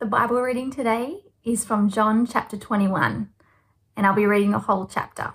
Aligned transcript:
The 0.00 0.06
Bible 0.06 0.40
reading 0.40 0.70
today 0.70 1.18
is 1.44 1.62
from 1.62 1.90
John 1.90 2.26
chapter 2.26 2.56
21, 2.56 3.28
and 3.94 4.06
I'll 4.06 4.14
be 4.14 4.24
reading 4.24 4.52
the 4.52 4.60
whole 4.60 4.86
chapter. 4.86 5.34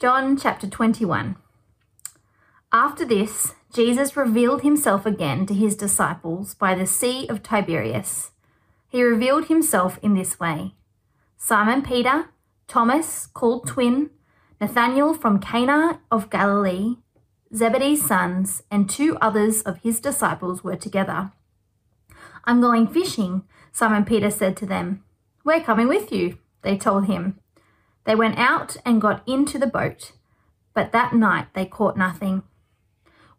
John 0.00 0.36
chapter 0.36 0.66
21. 0.66 1.36
After 2.72 3.04
this, 3.04 3.54
Jesus 3.72 4.16
revealed 4.16 4.62
himself 4.62 5.06
again 5.06 5.46
to 5.46 5.54
his 5.54 5.76
disciples 5.76 6.56
by 6.56 6.74
the 6.74 6.84
Sea 6.84 7.28
of 7.28 7.44
Tiberias. 7.44 8.32
He 8.88 9.00
revealed 9.00 9.46
himself 9.46 10.00
in 10.02 10.14
this 10.14 10.40
way 10.40 10.74
Simon 11.36 11.82
Peter, 11.82 12.30
Thomas, 12.66 13.28
called 13.28 13.68
twin, 13.68 14.10
Nathanael 14.60 15.14
from 15.14 15.38
Cana 15.38 16.00
of 16.10 16.28
Galilee, 16.28 16.96
Zebedee's 17.54 18.06
sons, 18.06 18.62
and 18.70 18.88
two 18.88 19.16
others 19.20 19.62
of 19.62 19.78
his 19.78 19.98
disciples 20.00 20.62
were 20.62 20.76
together. 20.76 21.32
I'm 22.44 22.60
going 22.60 22.86
fishing, 22.86 23.42
Simon 23.72 24.04
Peter 24.04 24.30
said 24.30 24.56
to 24.58 24.66
them. 24.66 25.02
We're 25.44 25.60
coming 25.60 25.88
with 25.88 26.12
you, 26.12 26.38
they 26.62 26.76
told 26.76 27.06
him. 27.06 27.38
They 28.04 28.14
went 28.14 28.38
out 28.38 28.76
and 28.84 29.00
got 29.00 29.26
into 29.28 29.58
the 29.58 29.66
boat, 29.66 30.12
but 30.74 30.92
that 30.92 31.12
night 31.12 31.48
they 31.54 31.66
caught 31.66 31.96
nothing. 31.96 32.42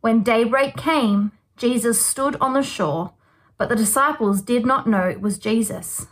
When 0.02 0.24
daybreak 0.24 0.76
came, 0.76 1.32
Jesus 1.56 2.06
stood 2.06 2.36
on 2.42 2.54
the 2.54 2.64
shore, 2.64 3.14
but 3.58 3.70
the 3.70 3.76
disciples 3.76 4.42
did 4.42 4.66
not 4.66 4.88
know 4.88 5.08
it 5.08 5.22
was 5.22 5.38
Jesus. 5.38 6.08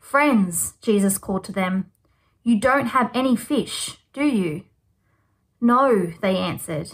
Friends, 0.00 0.74
Jesus 0.82 1.18
called 1.18 1.44
to 1.44 1.52
them, 1.52 1.90
you 2.42 2.60
don't 2.60 2.88
have 2.88 3.10
any 3.14 3.36
fish, 3.36 3.98
do 4.12 4.24
you? 4.24 4.64
No, 5.60 6.12
they 6.20 6.36
answered. 6.36 6.92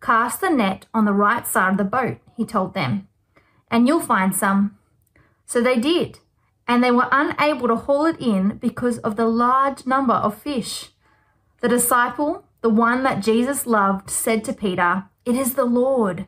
Cast 0.00 0.40
the 0.40 0.48
net 0.48 0.86
on 0.94 1.04
the 1.04 1.12
right 1.12 1.46
side 1.46 1.72
of 1.72 1.78
the 1.78 1.84
boat, 1.84 2.18
he 2.36 2.44
told 2.44 2.74
them, 2.74 3.06
and 3.70 3.86
you'll 3.86 4.00
find 4.00 4.34
some. 4.34 4.78
So 5.44 5.60
they 5.60 5.78
did, 5.78 6.20
and 6.66 6.82
they 6.82 6.90
were 6.90 7.08
unable 7.12 7.68
to 7.68 7.76
haul 7.76 8.06
it 8.06 8.20
in 8.20 8.56
because 8.56 8.98
of 8.98 9.16
the 9.16 9.26
large 9.26 9.86
number 9.86 10.14
of 10.14 10.40
fish. 10.40 10.90
The 11.60 11.68
disciple, 11.68 12.44
the 12.62 12.70
one 12.70 13.02
that 13.02 13.22
Jesus 13.22 13.66
loved, 13.66 14.08
said 14.08 14.44
to 14.44 14.52
Peter, 14.52 15.04
It 15.26 15.34
is 15.34 15.54
the 15.54 15.64
Lord. 15.64 16.26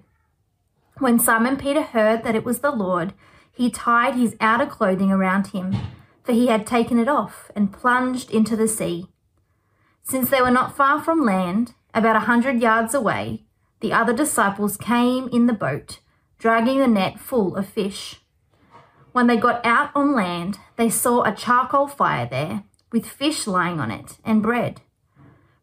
When 0.99 1.19
Simon 1.19 1.57
Peter 1.57 1.83
heard 1.83 2.23
that 2.25 2.35
it 2.35 2.45
was 2.45 2.59
the 2.59 2.71
Lord, 2.71 3.15
he 3.51 3.71
tied 3.71 4.15
his 4.15 4.37
outer 4.41 4.67
clothing 4.67 5.11
around 5.11 5.49
him, 5.49 5.75
for 6.23 6.33
he 6.33 6.49
had 6.49 6.67
taken 6.67 6.99
it 6.99 7.09
off, 7.09 7.51
and 7.57 7.73
plunged 7.73 8.31
into 8.31 8.57
the 8.57 8.69
sea. 8.69 9.09
Since 10.03 10.31
they 10.31 10.43
were 10.43 10.51
not 10.51 10.77
far 10.77 11.03
from 11.03 11.25
land, 11.25 11.75
about 11.95 12.17
a 12.17 12.21
hundred 12.21 12.61
yards 12.61 12.95
away, 12.95 13.45
the 13.83 13.93
other 13.93 14.15
disciples 14.15 14.79
came 14.79 15.29
in 15.29 15.47
the 15.47 15.53
boat, 15.53 15.99
dragging 16.39 16.79
the 16.79 16.87
net 16.87 17.21
full 17.21 17.57
of 17.57 17.69
fish. 17.69 18.21
When 19.13 19.27
they 19.27 19.37
got 19.37 19.65
out 19.67 19.91
on 19.95 20.15
land, 20.15 20.59
they 20.77 20.89
saw 20.89 21.23
a 21.23 21.35
charcoal 21.35 21.89
fire 21.89 22.27
there, 22.27 22.63
with 22.91 23.07
fish 23.07 23.47
lying 23.47 23.81
on 23.81 23.91
it 23.91 24.17
and 24.25 24.43
bread. 24.43 24.81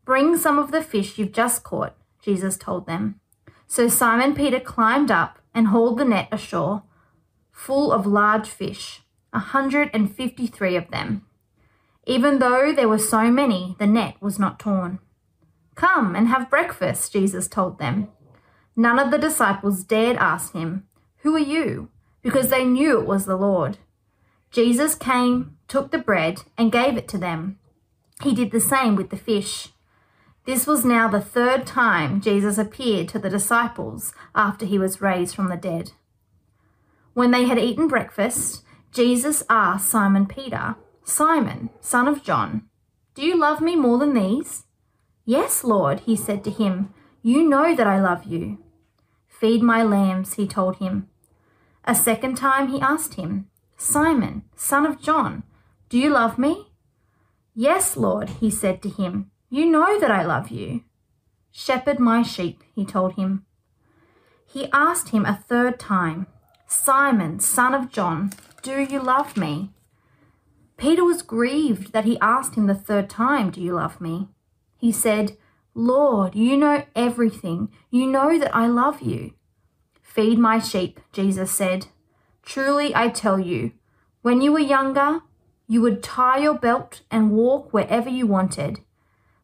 Bring 0.05 0.37
some 0.37 0.59
of 0.59 0.71
the 0.71 0.83
fish 0.83 1.17
you've 1.17 1.31
just 1.31 1.63
caught, 1.63 1.95
Jesus 2.21 2.57
told 2.57 2.85
them. 2.85 3.19
So 3.67 3.87
Simon 3.87 4.35
Peter 4.35 4.59
climbed 4.59 5.09
up 5.09 5.39
and 5.53 5.67
hauled 5.67 5.97
the 5.97 6.05
net 6.05 6.27
ashore, 6.31 6.83
full 7.51 7.91
of 7.91 8.05
large 8.05 8.49
fish, 8.49 9.01
a 9.31 9.39
hundred 9.39 9.89
and 9.93 10.13
fifty 10.13 10.47
three 10.47 10.75
of 10.75 10.89
them. 10.91 11.25
Even 12.05 12.39
though 12.39 12.73
there 12.73 12.89
were 12.89 12.99
so 12.99 13.29
many, 13.31 13.75
the 13.79 13.87
net 13.87 14.15
was 14.19 14.39
not 14.39 14.59
torn. 14.59 14.99
Come 15.75 16.15
and 16.15 16.27
have 16.27 16.49
breakfast, 16.49 17.13
Jesus 17.13 17.47
told 17.47 17.79
them. 17.79 18.09
None 18.75 18.99
of 18.99 19.11
the 19.11 19.17
disciples 19.17 19.83
dared 19.83 20.17
ask 20.17 20.53
him, 20.53 20.87
Who 21.17 21.35
are 21.35 21.39
you? 21.39 21.89
because 22.21 22.49
they 22.49 22.63
knew 22.63 22.99
it 22.99 23.07
was 23.07 23.25
the 23.25 23.35
Lord. 23.35 23.77
Jesus 24.51 24.95
came, 24.95 25.57
took 25.67 25.91
the 25.91 25.97
bread, 25.97 26.41
and 26.57 26.71
gave 26.71 26.97
it 26.97 27.07
to 27.09 27.17
them. 27.17 27.59
He 28.23 28.33
did 28.33 28.51
the 28.51 28.59
same 28.59 28.95
with 28.95 29.09
the 29.09 29.17
fish. 29.17 29.69
This 30.45 30.65
was 30.65 30.83
now 30.83 31.07
the 31.07 31.21
third 31.21 31.65
time 31.65 32.21
Jesus 32.21 32.57
appeared 32.57 33.07
to 33.09 33.19
the 33.19 33.29
disciples 33.29 34.13
after 34.33 34.65
he 34.65 34.79
was 34.79 35.01
raised 35.01 35.35
from 35.35 35.49
the 35.49 35.57
dead. 35.57 35.91
When 37.13 37.31
they 37.31 37.45
had 37.45 37.59
eaten 37.59 37.87
breakfast, 37.87 38.63
Jesus 38.91 39.43
asked 39.49 39.89
Simon 39.89 40.25
Peter, 40.25 40.75
Simon, 41.03 41.69
son 41.79 42.07
of 42.07 42.23
John, 42.23 42.63
do 43.13 43.23
you 43.23 43.37
love 43.37 43.61
me 43.61 43.75
more 43.75 43.97
than 43.97 44.13
these? 44.13 44.63
Yes, 45.29 45.63
Lord, 45.63 45.99
he 46.07 46.15
said 46.15 46.43
to 46.45 46.49
him, 46.49 46.91
You 47.21 47.47
know 47.47 47.75
that 47.75 47.85
I 47.85 48.01
love 48.01 48.23
you. 48.23 48.57
Feed 49.27 49.61
my 49.61 49.83
lambs, 49.83 50.33
he 50.33 50.47
told 50.47 50.77
him. 50.77 51.07
A 51.85 51.93
second 51.93 52.33
time 52.35 52.69
he 52.69 52.81
asked 52.81 53.13
him, 53.13 53.45
Simon, 53.77 54.45
son 54.55 54.87
of 54.87 54.99
John, 54.99 55.43
do 55.87 55.99
you 55.99 56.09
love 56.09 56.39
me? 56.39 56.71
Yes, 57.53 57.95
Lord, 57.95 58.29
he 58.41 58.49
said 58.49 58.81
to 58.81 58.89
him, 58.89 59.29
You 59.51 59.67
know 59.67 59.99
that 59.99 60.09
I 60.09 60.23
love 60.23 60.49
you. 60.49 60.81
Shepherd 61.51 61.99
my 61.99 62.23
sheep, 62.23 62.63
he 62.73 62.83
told 62.83 63.13
him. 63.13 63.45
He 64.47 64.67
asked 64.73 65.09
him 65.09 65.27
a 65.27 65.43
third 65.47 65.79
time, 65.79 66.25
Simon, 66.65 67.39
son 67.39 67.75
of 67.75 67.91
John, 67.91 68.31
do 68.63 68.81
you 68.81 68.99
love 68.99 69.37
me? 69.37 69.69
Peter 70.75 71.03
was 71.03 71.21
grieved 71.21 71.93
that 71.93 72.05
he 72.05 72.19
asked 72.19 72.55
him 72.55 72.65
the 72.65 72.73
third 72.73 73.11
time, 73.11 73.51
Do 73.51 73.61
you 73.61 73.73
love 73.73 74.01
me? 74.01 74.29
He 74.79 74.91
said, 74.91 75.37
Lord, 75.75 76.35
you 76.35 76.57
know 76.57 76.85
everything. 76.95 77.69
You 77.91 78.07
know 78.07 78.39
that 78.39 78.55
I 78.55 78.65
love 78.65 79.01
you. 79.01 79.33
Feed 80.01 80.39
my 80.39 80.57
sheep, 80.57 80.99
Jesus 81.11 81.51
said. 81.51 81.87
Truly 82.41 82.95
I 82.95 83.09
tell 83.09 83.39
you, 83.39 83.73
when 84.21 84.41
you 84.41 84.51
were 84.51 84.59
younger, 84.59 85.19
you 85.67 85.81
would 85.81 86.01
tie 86.01 86.39
your 86.39 86.57
belt 86.57 87.01
and 87.11 87.31
walk 87.31 87.71
wherever 87.71 88.09
you 88.09 88.25
wanted. 88.25 88.79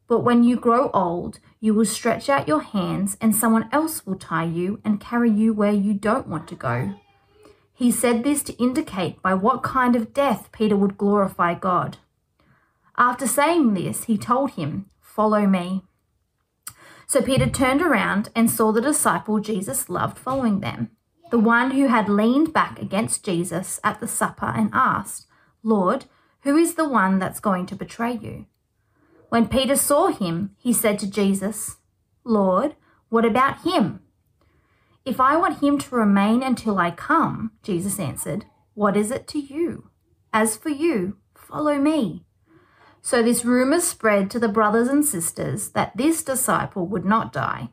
But 0.07 0.21
when 0.21 0.43
you 0.43 0.55
grow 0.55 0.89
old, 0.91 1.39
you 1.59 1.73
will 1.73 1.85
stretch 1.85 2.29
out 2.29 2.47
your 2.47 2.61
hands 2.61 3.17
and 3.19 3.35
someone 3.35 3.69
else 3.71 4.05
will 4.05 4.15
tie 4.15 4.45
you 4.45 4.79
and 4.83 5.01
carry 5.01 5.29
you 5.29 5.53
where 5.53 5.73
you 5.73 5.93
don't 5.93 6.27
want 6.27 6.47
to 6.47 6.55
go. 6.55 6.95
He 7.73 7.91
said 7.91 8.23
this 8.23 8.41
to 8.43 8.53
indicate 8.53 9.21
by 9.21 9.33
what 9.33 9.63
kind 9.63 9.95
of 9.95 10.13
death 10.13 10.49
Peter 10.51 10.77
would 10.77 10.97
glorify 10.97 11.55
God. 11.55 11.97
After 12.97 13.27
saying 13.27 13.73
this, 13.73 14.05
he 14.05 14.17
told 14.17 14.51
him, 14.51 14.85
Follow 15.15 15.47
me. 15.47 15.81
So 17.07 17.21
Peter 17.21 17.47
turned 17.47 17.81
around 17.81 18.27
and 18.35 18.51
saw 18.51 18.73
the 18.73 18.81
disciple 18.81 19.39
Jesus 19.39 19.89
loved 19.89 20.17
following 20.17 20.59
them, 20.59 20.89
the 21.31 21.39
one 21.39 21.71
who 21.71 21.87
had 21.87 22.09
leaned 22.09 22.51
back 22.51 22.81
against 22.81 23.23
Jesus 23.23 23.79
at 23.81 24.01
the 24.01 24.09
supper 24.09 24.51
and 24.53 24.69
asked, 24.73 25.25
Lord, 25.63 26.03
who 26.41 26.57
is 26.57 26.75
the 26.75 26.89
one 26.89 27.17
that's 27.17 27.39
going 27.39 27.65
to 27.67 27.77
betray 27.77 28.11
you? 28.21 28.47
When 29.29 29.47
Peter 29.47 29.77
saw 29.77 30.07
him, 30.07 30.51
he 30.57 30.73
said 30.73 30.99
to 30.99 31.09
Jesus, 31.09 31.77
Lord, 32.25 32.75
what 33.07 33.23
about 33.23 33.61
him? 33.61 34.01
If 35.05 35.21
I 35.21 35.37
want 35.37 35.63
him 35.63 35.77
to 35.77 35.95
remain 35.95 36.43
until 36.43 36.77
I 36.77 36.91
come, 36.91 37.51
Jesus 37.63 38.01
answered, 38.01 38.47
what 38.73 38.97
is 38.97 39.11
it 39.11 39.27
to 39.29 39.39
you? 39.39 39.91
As 40.33 40.57
for 40.57 40.69
you, 40.69 41.19
follow 41.33 41.77
me. 41.77 42.24
So 43.05 43.21
this 43.21 43.45
rumor 43.45 43.81
spread 43.81 44.31
to 44.31 44.39
the 44.39 44.47
brothers 44.47 44.87
and 44.87 45.05
sisters 45.05 45.69
that 45.73 45.95
this 45.95 46.23
disciple 46.23 46.87
would 46.87 47.05
not 47.05 47.31
die. 47.31 47.69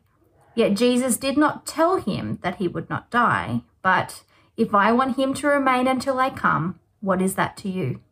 Yet 0.55 0.75
Jesus 0.75 1.17
did 1.17 1.39
not 1.39 1.65
tell 1.65 1.97
him 1.97 2.39
that 2.43 2.57
he 2.57 2.69
would 2.69 2.91
not 2.91 3.11
die, 3.11 3.63
but 3.81 4.25
if 4.59 4.75
I 4.75 4.93
want 4.93 5.17
him 5.17 5.33
to 5.33 5.47
remain 5.47 5.89
until 5.89 6.19
I 6.19 6.29
come, 6.29 6.81
what 7.01 7.23
is 7.23 7.35
that 7.37 7.57
to 7.57 7.71
you? 7.71 8.03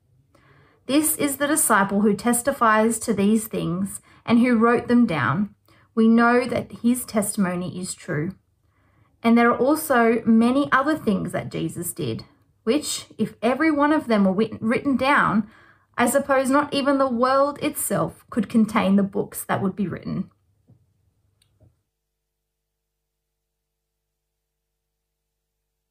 This 0.87 1.15
is 1.17 1.37
the 1.37 1.47
disciple 1.47 2.01
who 2.01 2.15
testifies 2.15 2.99
to 3.01 3.13
these 3.13 3.47
things 3.49 4.01
and 4.25 4.39
who 4.39 4.57
wrote 4.57 4.89
them 4.89 5.05
down. 5.05 5.55
We 5.95 6.09
know 6.09 6.47
that 6.47 6.73
his 6.83 7.05
testimony 7.05 7.79
is 7.79 7.93
true. 7.93 8.35
And 9.23 9.37
there 9.37 9.51
are 9.51 9.59
also 9.59 10.23
many 10.25 10.73
other 10.73 10.97
things 10.97 11.33
that 11.33 11.53
Jesus 11.53 11.93
did, 11.93 12.25
which, 12.65 13.09
if 13.19 13.35
every 13.43 13.71
one 13.71 13.93
of 13.93 14.07
them 14.07 14.25
were 14.25 14.49
written 14.59 14.97
down, 14.97 15.51
I 16.01 16.07
suppose 16.07 16.49
not 16.49 16.73
even 16.73 16.97
the 16.97 17.07
world 17.07 17.59
itself 17.63 18.25
could 18.31 18.49
contain 18.49 18.97
the 18.97 19.03
books 19.03 19.45
that 19.45 19.61
would 19.61 19.77
be 19.77 19.87
written. 19.87 20.31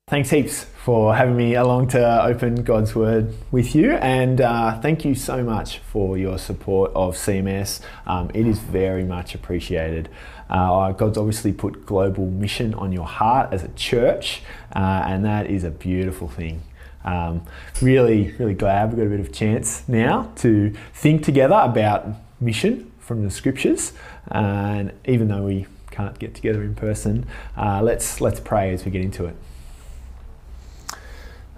Thanks 0.08 0.32
heaps 0.32 0.64
for 0.64 1.14
having 1.14 1.38
me 1.38 1.54
along 1.54 1.90
to 1.90 2.24
open 2.24 2.64
God's 2.64 2.96
Word 2.96 3.36
with 3.52 3.76
you, 3.76 3.92
and 3.98 4.42
uh, 4.42 4.80
thank 4.82 5.06
you 5.06 5.14
so 5.14 5.44
much 5.44 5.78
for 5.78 6.18
your 6.18 6.40
support 6.40 6.92
of 6.96 7.14
CMS. 7.14 7.80
Um, 8.08 8.32
it 8.34 8.48
is 8.48 8.58
very 8.58 9.04
much 9.04 9.36
appreciated. 9.36 10.10
Uh, 10.50 10.92
God's 10.94 11.20
obviously 11.20 11.54
put 11.54 11.86
global 11.86 12.26
mission 12.26 12.74
on 12.74 12.92
your 12.92 13.06
heart 13.06 13.54
as 13.54 13.64
a 13.64 13.70
church, 13.70 14.42
uh, 14.76 15.04
and 15.06 15.24
that 15.24 15.46
is 15.46 15.64
a 15.64 15.70
beautiful 15.70 16.28
thing. 16.28 16.64
Um, 17.04 17.46
really, 17.81 18.34
really 18.40 18.54
glad 18.54 18.90
we've 18.90 18.98
got 18.98 19.07
a 19.07 19.10
bit 19.10 19.19
of 19.19 19.31
chance 19.31 19.88
now 19.88 20.31
to 20.38 20.74
think 20.94 21.24
together 21.24 21.56
about 21.56 22.07
mission 22.42 22.92
from 23.00 23.24
the 23.24 23.31
scriptures. 23.31 23.94
and 24.31 24.92
even 25.06 25.28
though 25.28 25.44
we 25.44 25.66
can't 25.92 26.19
get 26.19 26.36
together 26.36 26.62
in 26.63 26.75
person, 26.75 27.25
uh, 27.57 27.81
let's 27.81 28.22
let's 28.22 28.40
pray 28.40 28.74
as 28.74 28.86
we 28.86 28.92
get 28.92 29.01
into 29.01 29.25
it. 29.25 29.36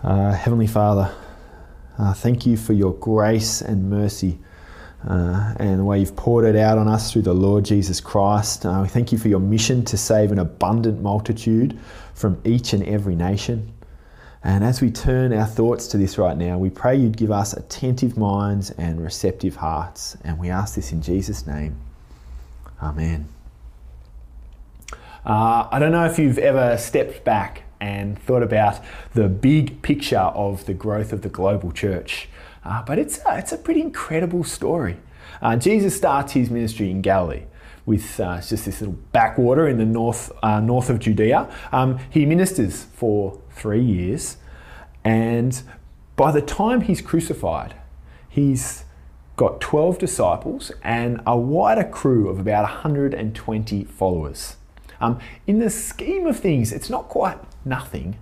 Uh, 0.04 0.32
Heavenly 0.32 0.68
Father, 0.68 1.14
uh, 2.00 2.14
thank 2.14 2.46
you 2.46 2.58
for 2.58 2.74
your 2.74 2.94
grace 2.94 3.62
and 3.62 3.90
mercy 3.90 4.40
uh, 5.08 5.54
and 5.58 5.80
the 5.80 5.84
way 5.84 6.00
you've 6.00 6.16
poured 6.16 6.46
it 6.46 6.56
out 6.56 6.78
on 6.78 6.88
us 6.88 7.12
through 7.12 7.24
the 7.24 7.34
Lord 7.34 7.66
Jesus 7.66 8.00
Christ. 8.00 8.66
Uh, 8.66 8.80
we 8.82 8.88
thank 8.88 9.12
you 9.12 9.18
for 9.18 9.28
your 9.28 9.40
mission 9.40 9.84
to 9.86 9.98
save 9.98 10.32
an 10.32 10.40
abundant 10.40 11.02
multitude 11.02 11.78
from 12.14 12.40
each 12.46 12.74
and 12.74 12.84
every 12.84 13.16
nation. 13.16 13.72
And 14.44 14.64
as 14.64 14.82
we 14.82 14.90
turn 14.90 15.34
our 15.34 15.46
thoughts 15.46 15.88
to 15.88 15.98
this 15.98 16.18
right 16.18 16.36
now, 16.36 16.58
we 16.58 16.72
pray 16.72 16.96
you'd 16.96 17.18
give 17.18 17.32
us 17.32 17.54
attentive 17.54 18.18
minds 18.18 18.72
and 18.72 19.02
receptive 19.02 19.56
hearts. 19.56 20.18
And 20.24 20.40
we 20.40 20.50
ask 20.50 20.76
this 20.76 20.92
in 20.92 21.02
Jesus' 21.02 21.46
name. 21.46 21.78
Amen. 22.82 23.30
Uh, 25.24 25.68
I 25.72 25.78
don't 25.78 25.92
know 25.92 26.06
if 26.06 26.18
you've 26.18 26.40
ever 26.40 26.76
stepped 26.78 27.24
back 27.24 27.64
and 27.80 28.18
thought 28.18 28.42
about 28.42 28.80
the 29.14 29.28
big 29.28 29.84
picture 29.84 30.18
of 30.18 30.66
the 30.66 30.74
growth 30.74 31.14
of 31.14 31.22
the 31.22 31.30
global 31.30 31.72
church. 31.72 32.28
Uh, 32.66 32.82
but 32.82 32.98
it's 32.98 33.20
a, 33.28 33.38
it's 33.38 33.52
a 33.52 33.58
pretty 33.58 33.82
incredible 33.82 34.44
story. 34.44 34.98
Uh, 35.42 35.56
Jesus 35.56 35.96
starts 35.96 36.34
his 36.34 36.50
ministry 36.50 36.90
in 36.90 37.02
Galilee 37.02 37.44
with 37.86 38.20
uh, 38.20 38.38
just 38.38 38.66
this 38.66 38.82
little 38.82 38.98
backwater 39.12 39.68
in 39.68 39.78
the 39.78 39.86
north, 39.86 40.32
uh, 40.44 40.60
north 40.60 40.90
of 40.90 41.00
Judea. 41.00 41.50
Um, 41.72 42.00
he 42.10 42.26
ministers 42.26 42.84
for 42.84 43.40
three 43.52 43.84
years, 43.84 44.38
and 45.04 45.62
by 46.16 46.32
the 46.32 46.42
time 46.42 46.82
he's 46.82 47.02
crucified, 47.02 47.76
he's 48.30 48.86
got 49.36 49.60
12 49.60 49.98
disciples 49.98 50.72
and 50.84 51.20
a 51.26 51.36
wider 51.38 51.84
crew 51.84 52.30
of 52.30 52.40
about 52.40 52.64
120 52.64 53.84
followers. 53.86 54.58
Um, 55.00 55.18
in 55.48 55.58
the 55.58 55.70
scheme 55.70 56.28
of 56.28 56.40
things, 56.40 56.72
it's 56.72 56.90
not 56.90 57.10
quite 57.10 57.40
nothing, 57.66 58.20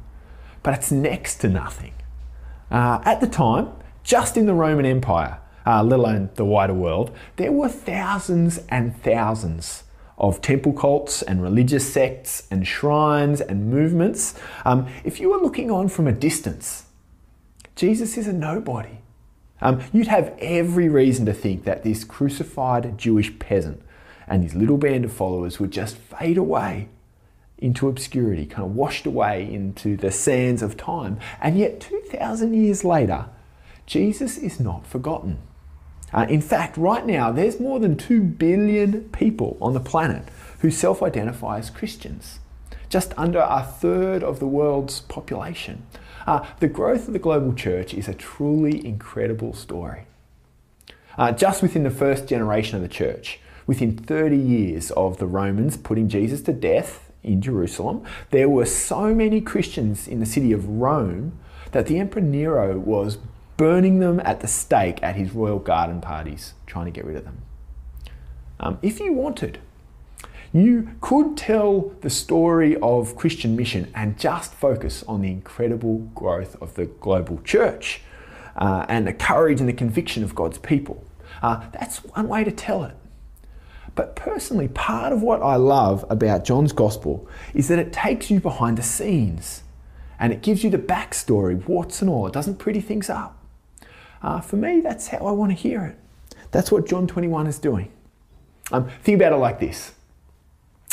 but 0.64 0.74
it's 0.74 0.92
next 0.92 1.36
to 1.42 1.50
nothing. 1.50 1.94
Uh, 2.72 3.02
at 3.04 3.20
the 3.20 3.28
time, 3.28 3.70
just 4.04 4.38
in 4.38 4.46
the 4.46 4.54
Roman 4.54 4.86
Empire, 4.86 5.40
uh, 5.70 5.84
let 5.84 6.00
alone 6.00 6.32
the 6.34 6.46
wider 6.46 6.74
world, 6.74 7.16
there 7.36 7.52
were 7.52 7.70
thousands 7.70 8.60
and 8.70 9.00
thousands 9.04 9.84
of 10.18 10.42
temple 10.42 10.74
cults 10.74 11.22
and 11.22 11.44
religious 11.44 11.94
sects 11.94 12.48
and 12.50 12.66
shrines 12.66 13.40
and 13.40 13.70
movements. 13.70 14.34
Um, 14.66 14.88
if 15.04 15.20
you 15.20 15.30
were 15.30 15.38
looking 15.38 15.70
on 15.70 15.88
from 15.88 16.08
a 16.08 16.12
distance, 16.12 16.86
Jesus 17.76 18.18
is 18.18 18.28
a 18.28 18.34
nobody. 18.34 18.98
Um, 19.62 19.82
you'd 19.94 20.08
have 20.08 20.36
every 20.40 20.90
reason 20.90 21.28
to 21.28 21.34
think 21.34 21.66
that 21.66 21.84
this 21.84 22.04
crucified 22.04 22.98
Jewish 22.98 23.38
peasant 23.38 23.84
and 24.28 24.42
his 24.42 24.56
little 24.56 24.78
band 24.78 25.06
of 25.06 25.14
followers 25.14 25.60
would 25.60 25.72
just 25.72 25.98
fade 25.98 26.38
away 26.38 26.90
into 27.60 27.88
obscurity, 27.88 28.48
kind 28.48 28.64
of 28.64 28.76
washed 28.76 29.06
away 29.06 29.44
into 29.54 29.98
the 29.98 30.12
sands 30.12 30.64
of 30.64 30.78
time. 30.78 31.20
And 31.40 31.60
yet, 31.60 31.80
2,000 31.80 32.56
years 32.56 32.84
later, 32.84 33.28
Jesus 33.86 34.38
is 34.38 34.60
not 34.60 34.88
forgotten. 34.88 35.40
Uh, 36.14 36.26
in 36.30 36.42
fact, 36.42 36.78
right 36.78 37.06
now, 37.06 37.32
there's 37.32 37.60
more 37.60 37.80
than 37.80 37.96
2 37.96 38.22
billion 38.22 39.04
people 39.10 39.58
on 39.62 39.74
the 39.74 39.80
planet 39.80 40.28
who 40.60 40.72
self 40.72 41.02
identify 41.04 41.58
as 41.58 41.70
Christians, 41.70 42.40
just 42.90 43.14
under 43.18 43.40
a 43.40 43.64
third 43.64 44.24
of 44.24 44.40
the 44.40 44.48
world's 44.48 45.02
population. 45.02 45.86
Uh, 46.26 46.46
the 46.60 46.68
growth 46.68 47.08
of 47.08 47.14
the 47.14 47.20
global 47.20 47.54
church 47.54 47.94
is 47.94 48.08
a 48.08 48.14
truly 48.14 48.86
incredible 48.86 49.54
story. 49.54 50.06
Uh, 51.18 51.32
just 51.32 51.62
within 51.62 51.84
the 51.84 51.90
first 51.90 52.28
generation 52.28 52.76
of 52.76 52.82
the 52.82 52.88
church, 52.88 53.40
within 53.68 53.96
30 53.96 54.38
years 54.38 54.92
of 54.92 55.18
the 55.18 55.28
Romans 55.28 55.78
putting 55.78 56.08
Jesus 56.08 56.42
to 56.44 56.54
death 56.54 57.12
in 57.24 57.42
Jerusalem, 57.42 58.04
there 58.32 58.50
were 58.50 58.66
so 58.66 59.14
many 59.14 59.42
Christians 59.42 60.08
in 60.08 60.20
the 60.20 60.26
city 60.26 60.52
of 60.52 60.68
Rome 60.68 61.38
that 61.72 61.88
the 61.88 62.00
Emperor 62.00 62.22
Nero 62.22 62.80
was 62.80 63.18
burning 63.60 64.00
them 64.00 64.22
at 64.22 64.40
the 64.40 64.48
stake 64.48 65.04
at 65.04 65.18
his 65.18 65.34
royal 65.34 65.60
garden 65.60 66.00
parties, 66.00 66.54
trying 66.66 66.86
to 66.86 66.92
get 66.92 67.04
rid 67.04 67.18
of 67.18 67.26
them. 67.26 67.42
Um, 68.58 68.80
if 68.82 69.02
you 69.02 69.12
wanted, 69.12 69.60
you 70.54 70.92
could 71.02 71.36
tell 71.36 71.94
the 72.00 72.10
story 72.10 72.78
of 72.78 73.18
Christian 73.18 73.58
mission 73.58 73.92
and 73.94 74.18
just 74.18 74.54
focus 74.54 75.04
on 75.10 75.22
the 75.22 75.28
incredible 75.28 75.98
growth 76.16 76.56
of 76.62 76.76
the 76.76 76.86
global 76.86 77.42
church 77.44 78.00
uh, 78.56 78.86
and 78.88 79.06
the 79.06 79.12
courage 79.12 79.60
and 79.60 79.68
the 79.68 79.74
conviction 79.74 80.24
of 80.24 80.34
God's 80.34 80.58
people. 80.58 81.06
Uh, 81.42 81.68
that's 81.74 81.98
one 81.98 82.30
way 82.30 82.46
to 82.46 82.52
tell 82.52 82.86
it. 82.86 82.96
But 83.94 84.16
personally, 84.16 84.70
part 84.70 85.12
of 85.12 85.22
what 85.22 85.42
I 85.42 85.58
love 85.58 86.06
about 86.10 86.46
John's 86.46 86.72
gospel 86.72 87.28
is 87.54 87.68
that 87.68 87.78
it 87.78 87.92
takes 87.92 88.32
you 88.32 88.40
behind 88.40 88.78
the 88.78 88.84
scenes 88.84 89.64
and 90.18 90.32
it 90.32 90.42
gives 90.42 90.64
you 90.64 90.70
the 90.70 90.78
backstory, 90.78 91.62
warts 91.68 92.02
and 92.02 92.10
all. 92.10 92.26
It 92.26 92.32
doesn't 92.32 92.56
pretty 92.56 92.80
things 92.80 93.10
up. 93.10 93.36
Uh, 94.22 94.42
for 94.42 94.58
me, 94.58 94.82
that's 94.82 95.08
how 95.08 95.20
I 95.20 95.32
want 95.32 95.52
to 95.52 95.56
hear 95.56 95.86
it. 95.86 95.98
That's 96.52 96.72
what 96.72 96.88
John 96.88 97.08
21 97.08 97.48
is 97.48 97.60
doing. 97.60 97.92
Um, 98.72 98.90
think 99.02 99.16
about 99.16 99.34
it 99.34 99.38
like 99.38 99.60
this 99.60 99.94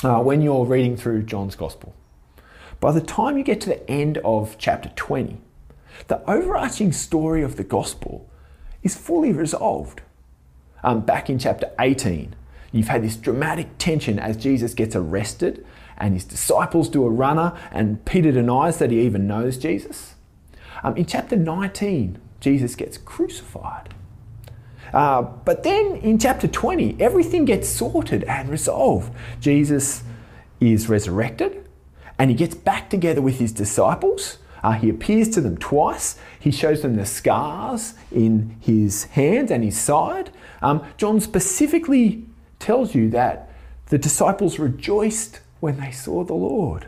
uh, 0.02 0.20
when 0.20 0.43
you're 0.43 0.64
reading 0.64 0.96
through 0.96 1.25
John's 1.25 1.56
gospel, 1.56 1.94
by 2.81 2.93
the 2.93 3.00
time 3.00 3.37
you 3.37 3.44
get 3.44 3.61
to 3.62 3.69
the 3.69 3.90
end 3.90 4.19
of 4.19 4.56
chapter 4.58 4.90
20, 4.94 5.38
the 6.08 6.23
overarching 6.31 6.93
story 6.93 7.43
of 7.43 7.56
the 7.56 7.64
gospel 7.64 8.28
is 8.82 8.94
fully 8.94 9.32
resolved. 9.32 10.02
Um, 10.82 11.00
back 11.00 11.29
in 11.29 11.38
chapter 11.38 11.70
18, 11.81 12.37
You've 12.76 12.88
had 12.88 13.02
this 13.02 13.17
dramatic 13.17 13.79
tension 13.79 14.19
as 14.19 14.37
Jesus 14.37 14.75
gets 14.75 14.94
arrested 14.94 15.64
and 15.96 16.12
his 16.12 16.25
disciples 16.25 16.90
do 16.90 17.06
a 17.06 17.11
runner 17.11 17.58
and 17.72 18.05
Peter 18.05 18.32
denies 18.32 18.79
that 18.79 18.90
he 18.90 19.00
even 19.00 19.26
knows 19.26 19.56
Jesus. 19.56 20.14
Um, 20.82 20.94
in 20.96 21.06
chapter 21.06 21.37
19, 21.37 22.19
Jesus 22.46 22.76
gets 22.76 22.96
crucified. 22.96 23.93
Uh, 24.94 25.20
but 25.20 25.64
then 25.64 25.96
in 25.96 26.16
chapter 26.16 26.46
20, 26.46 26.96
everything 27.00 27.44
gets 27.44 27.69
sorted 27.69 28.22
and 28.22 28.48
resolved. 28.48 29.12
Jesus 29.40 30.04
is 30.60 30.88
resurrected 30.88 31.69
and 32.20 32.31
he 32.31 32.37
gets 32.37 32.54
back 32.54 32.88
together 32.88 33.20
with 33.20 33.40
his 33.40 33.50
disciples. 33.50 34.38
Uh, 34.62 34.70
he 34.75 34.88
appears 34.88 35.28
to 35.31 35.40
them 35.40 35.58
twice. 35.58 36.20
He 36.38 36.52
shows 36.52 36.82
them 36.82 36.94
the 36.94 37.04
scars 37.04 37.94
in 38.12 38.54
his 38.60 39.06
hands 39.06 39.50
and 39.50 39.64
his 39.64 39.76
side. 39.76 40.31
Um, 40.62 40.84
John 40.98 41.19
specifically 41.19 42.26
tells 42.60 42.94
you 42.94 43.10
that 43.10 43.50
the 43.87 43.98
disciples 43.98 44.60
rejoiced 44.60 45.40
when 45.58 45.81
they 45.81 45.90
saw 45.90 46.22
the 46.22 46.34
Lord. 46.34 46.87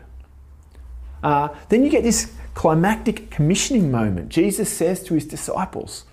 Uh, 1.23 1.49
then 1.69 1.83
you 1.83 1.89
get 1.89 2.03
this 2.03 2.33
climactic 2.53 3.29
commissioning 3.29 3.91
moment. 3.91 4.29
Jesus 4.29 4.71
says 4.71 5.03
to 5.03 5.13
his 5.13 5.25
disciples, 5.25 6.05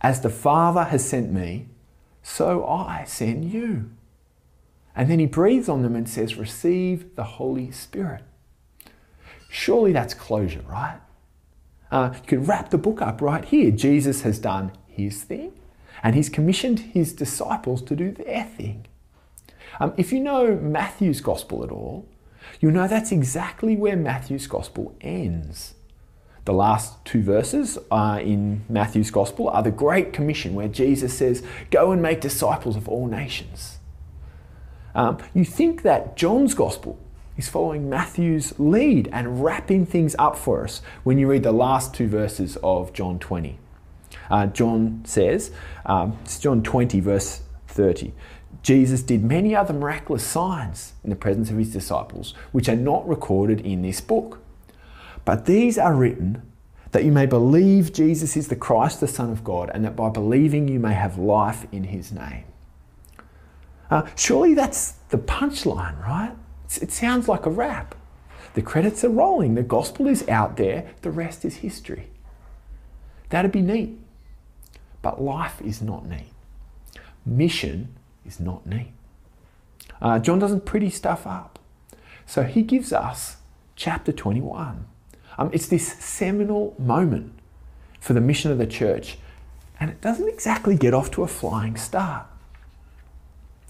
As 0.00 0.20
the 0.20 0.30
Father 0.30 0.84
has 0.84 1.08
sent 1.08 1.32
me, 1.32 1.66
so 2.22 2.66
I 2.66 3.04
send 3.04 3.52
you. 3.52 3.90
And 4.94 5.10
then 5.10 5.18
he 5.18 5.26
breathes 5.26 5.68
on 5.68 5.82
them 5.82 5.94
and 5.94 6.08
says, 6.08 6.36
Receive 6.36 7.14
the 7.14 7.24
Holy 7.24 7.70
Spirit. 7.70 8.22
Surely 9.48 9.92
that's 9.92 10.14
closure, 10.14 10.64
right? 10.68 11.00
Uh, 11.90 12.10
you 12.14 12.20
can 12.26 12.44
wrap 12.44 12.70
the 12.70 12.78
book 12.78 13.00
up 13.00 13.22
right 13.22 13.44
here. 13.44 13.70
Jesus 13.70 14.22
has 14.22 14.38
done 14.38 14.72
his 14.86 15.22
thing 15.22 15.52
and 16.02 16.14
he's 16.14 16.28
commissioned 16.28 16.80
his 16.80 17.12
disciples 17.12 17.82
to 17.82 17.96
do 17.96 18.12
their 18.12 18.44
thing. 18.44 18.86
Um, 19.80 19.94
if 19.96 20.12
you 20.12 20.20
know 20.20 20.56
Matthew's 20.56 21.20
gospel 21.20 21.64
at 21.64 21.70
all, 21.70 22.08
you'll 22.60 22.72
know 22.72 22.88
that's 22.88 23.12
exactly 23.12 23.76
where 23.76 23.96
Matthew's 23.96 24.46
gospel 24.46 24.94
ends. 25.00 25.74
The 26.44 26.52
last 26.54 27.04
two 27.04 27.22
verses 27.22 27.78
uh, 27.90 28.20
in 28.22 28.64
Matthew's 28.68 29.10
gospel 29.10 29.48
are 29.50 29.62
the 29.62 29.70
Great 29.70 30.12
Commission, 30.12 30.54
where 30.54 30.68
Jesus 30.68 31.12
says, 31.12 31.42
Go 31.70 31.92
and 31.92 32.00
make 32.00 32.20
disciples 32.20 32.74
of 32.74 32.88
all 32.88 33.06
nations. 33.06 33.78
Um, 34.94 35.18
you 35.34 35.44
think 35.44 35.82
that 35.82 36.16
John's 36.16 36.54
gospel 36.54 36.98
is 37.36 37.48
following 37.48 37.88
Matthew's 37.88 38.58
lead 38.58 39.08
and 39.12 39.44
wrapping 39.44 39.86
things 39.86 40.16
up 40.18 40.36
for 40.36 40.64
us 40.64 40.80
when 41.04 41.18
you 41.18 41.28
read 41.28 41.42
the 41.42 41.52
last 41.52 41.94
two 41.94 42.08
verses 42.08 42.56
of 42.62 42.92
John 42.92 43.18
20. 43.18 43.58
Uh, 44.30 44.46
John 44.46 45.02
says, 45.04 45.52
um, 45.86 46.18
John 46.40 46.62
20, 46.62 47.00
verse 47.00 47.42
30. 47.78 48.12
Jesus 48.60 49.02
did 49.02 49.22
many 49.22 49.54
other 49.54 49.72
miraculous 49.72 50.24
signs 50.24 50.94
in 51.04 51.10
the 51.10 51.16
presence 51.16 51.48
of 51.48 51.56
his 51.56 51.72
disciples, 51.72 52.34
which 52.50 52.68
are 52.68 52.74
not 52.74 53.08
recorded 53.08 53.60
in 53.60 53.82
this 53.82 54.00
book. 54.00 54.40
But 55.24 55.46
these 55.46 55.78
are 55.78 55.94
written 55.94 56.42
that 56.90 57.04
you 57.04 57.12
may 57.12 57.24
believe 57.24 57.92
Jesus 57.92 58.36
is 58.36 58.48
the 58.48 58.56
Christ, 58.56 58.98
the 58.98 59.06
Son 59.06 59.30
of 59.30 59.44
God, 59.44 59.70
and 59.72 59.84
that 59.84 59.94
by 59.94 60.08
believing 60.08 60.66
you 60.66 60.80
may 60.80 60.94
have 60.94 61.18
life 61.18 61.66
in 61.70 61.84
his 61.84 62.10
name. 62.10 62.44
Uh, 63.92 64.02
surely 64.16 64.54
that's 64.54 64.92
the 65.10 65.18
punchline, 65.18 66.02
right? 66.04 66.34
It 66.82 66.90
sounds 66.90 67.28
like 67.28 67.46
a 67.46 67.50
rap. 67.50 67.94
The 68.54 68.62
credits 68.62 69.04
are 69.04 69.08
rolling, 69.08 69.54
the 69.54 69.62
gospel 69.62 70.08
is 70.08 70.26
out 70.28 70.56
there, 70.56 70.90
the 71.02 71.12
rest 71.12 71.44
is 71.44 71.58
history. 71.58 72.08
That'd 73.28 73.52
be 73.52 73.62
neat. 73.62 74.00
But 75.00 75.22
life 75.22 75.62
is 75.62 75.80
not 75.80 76.06
neat. 76.06 76.32
Mission 77.28 77.94
is 78.24 78.40
not 78.40 78.66
neat. 78.66 78.92
Uh, 80.00 80.18
John 80.18 80.38
doesn't 80.38 80.64
pretty 80.64 80.90
stuff 80.90 81.26
up. 81.26 81.58
So 82.26 82.42
he 82.42 82.62
gives 82.62 82.92
us 82.92 83.36
chapter 83.76 84.12
21, 84.12 84.86
Um, 85.38 85.50
it's 85.52 85.68
this 85.68 85.86
seminal 85.86 86.74
moment 86.78 87.32
for 88.00 88.12
the 88.12 88.20
mission 88.20 88.50
of 88.50 88.58
the 88.58 88.66
church, 88.66 89.18
and 89.78 89.88
it 89.88 90.00
doesn't 90.00 90.28
exactly 90.28 90.76
get 90.76 90.92
off 90.92 91.10
to 91.12 91.22
a 91.22 91.28
flying 91.28 91.76
start. 91.76 92.26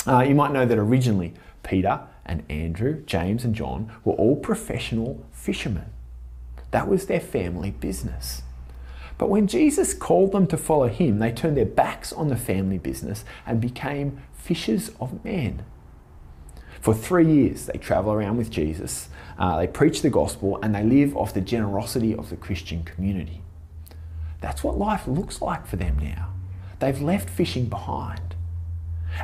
Uh, 0.06 0.20
you 0.20 0.34
might 0.34 0.52
know 0.52 0.64
that 0.64 0.78
originally 0.78 1.34
Peter 1.62 2.00
and 2.24 2.42
Andrew, 2.48 3.02
James 3.04 3.44
and 3.44 3.54
John 3.54 3.92
were 4.04 4.14
all 4.14 4.36
professional 4.36 5.22
fishermen. 5.32 5.92
That 6.70 6.88
was 6.88 7.06
their 7.06 7.20
family 7.20 7.70
business. 7.70 8.42
But 9.18 9.28
when 9.28 9.48
Jesus 9.48 9.94
called 9.94 10.32
them 10.32 10.46
to 10.46 10.56
follow 10.56 10.88
him, 10.88 11.18
they 11.18 11.32
turned 11.32 11.56
their 11.56 11.66
backs 11.66 12.12
on 12.12 12.28
the 12.28 12.36
family 12.36 12.78
business 12.78 13.24
and 13.44 13.60
became 13.60 14.22
fishers 14.32 14.92
of 15.00 15.24
men. 15.24 15.64
For 16.80 16.94
three 16.94 17.30
years, 17.30 17.66
they 17.66 17.78
travel 17.78 18.12
around 18.12 18.36
with 18.36 18.50
Jesus, 18.50 19.08
uh, 19.36 19.58
they 19.58 19.66
preach 19.66 20.02
the 20.02 20.10
gospel, 20.10 20.58
and 20.62 20.74
they 20.74 20.84
live 20.84 21.16
off 21.16 21.34
the 21.34 21.40
generosity 21.40 22.14
of 22.14 22.30
the 22.30 22.36
Christian 22.36 22.84
community. 22.84 23.42
That's 24.40 24.62
what 24.62 24.78
life 24.78 25.08
looks 25.08 25.42
like 25.42 25.66
for 25.66 25.76
them 25.76 25.98
now. 25.98 26.32
They've 26.78 27.00
left 27.00 27.28
fishing 27.28 27.66
behind. 27.66 28.36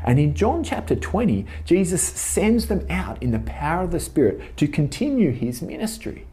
And 0.05 0.19
in 0.19 0.35
John 0.35 0.65
chapter 0.65 0.97
20, 0.97 1.47
Jesus 1.65 2.03
sends 2.03 2.67
them 2.67 2.85
out 2.91 3.23
in 3.23 3.31
the 3.31 3.39
power 3.39 3.85
of 3.85 3.93
the 3.93 4.01
Spirit 4.01 4.57
to 4.57 4.67
continue 4.67 5.31
his 5.31 5.63
ministry. 5.63 6.27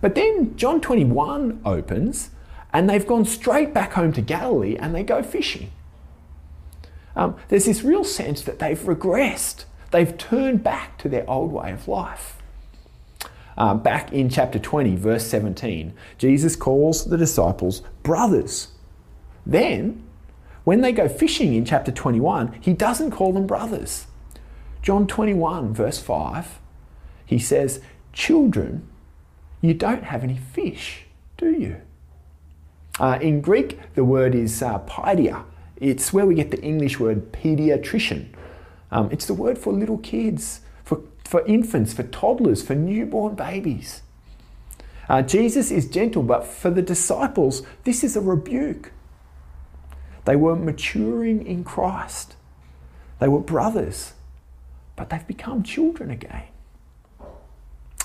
But 0.00 0.14
then 0.14 0.56
John 0.56 0.80
21 0.80 1.60
opens, 1.64 2.30
and 2.72 2.88
they've 2.88 3.06
gone 3.06 3.24
straight 3.24 3.74
back 3.74 3.92
home 3.92 4.12
to 4.12 4.20
Galilee 4.20 4.76
and 4.76 4.94
they 4.94 5.02
go 5.02 5.22
fishing. 5.22 5.70
Um, 7.16 7.36
there's 7.48 7.64
this 7.64 7.82
real 7.82 8.04
sense 8.04 8.42
that 8.42 8.58
they've 8.58 8.78
regressed. 8.78 9.64
They've 9.90 10.16
turned 10.16 10.62
back 10.62 10.98
to 10.98 11.08
their 11.08 11.28
old 11.28 11.52
way 11.52 11.72
of 11.72 11.88
life. 11.88 12.36
Uh, 13.58 13.74
back 13.74 14.12
in 14.12 14.28
chapter 14.28 14.58
20, 14.58 14.96
verse 14.96 15.26
17, 15.26 15.92
Jesus 16.16 16.56
calls 16.56 17.04
the 17.04 17.18
disciples 17.18 17.82
brothers. 18.02 18.68
Then, 19.44 20.04
when 20.64 20.80
they 20.80 20.92
go 20.92 21.08
fishing 21.08 21.54
in 21.54 21.64
chapter 21.64 21.90
21, 21.90 22.58
he 22.60 22.72
doesn't 22.72 23.10
call 23.10 23.32
them 23.32 23.46
brothers. 23.46 24.06
John 24.82 25.06
21, 25.06 25.74
verse 25.74 25.98
5, 25.98 26.58
he 27.26 27.38
says, 27.38 27.80
Children, 28.12 28.88
you 29.60 29.74
don't 29.74 30.04
have 30.04 30.22
any 30.24 30.38
fish, 30.38 31.04
do 31.36 31.50
you? 31.50 31.82
Uh, 33.00 33.18
in 33.22 33.40
Greek, 33.40 33.78
the 33.94 34.04
word 34.04 34.34
is 34.34 34.62
uh. 34.62 35.44
It's 35.76 36.12
where 36.12 36.26
we 36.26 36.34
get 36.34 36.50
the 36.50 36.60
English 36.60 37.00
word 37.00 37.32
pediatrician. 37.32 38.26
Um, 38.90 39.08
it's 39.10 39.26
the 39.26 39.32
word 39.32 39.56
for 39.56 39.72
little 39.72 39.96
kids, 39.98 40.60
for, 40.84 41.00
for 41.24 41.44
infants, 41.46 41.94
for 41.94 42.02
toddlers, 42.02 42.62
for 42.62 42.74
newborn 42.74 43.36
babies. 43.36 44.02
Uh, 45.08 45.22
Jesus 45.22 45.70
is 45.70 45.88
gentle, 45.88 46.22
but 46.22 46.46
for 46.46 46.70
the 46.70 46.82
disciples, 46.82 47.62
this 47.84 48.04
is 48.04 48.16
a 48.16 48.20
rebuke. 48.20 48.92
They 50.26 50.36
were 50.36 50.54
maturing 50.54 51.46
in 51.46 51.64
Christ. 51.64 52.36
They 53.18 53.28
were 53.28 53.40
brothers, 53.40 54.12
but 54.94 55.08
they've 55.08 55.26
become 55.26 55.62
children 55.62 56.10
again. 56.10 56.44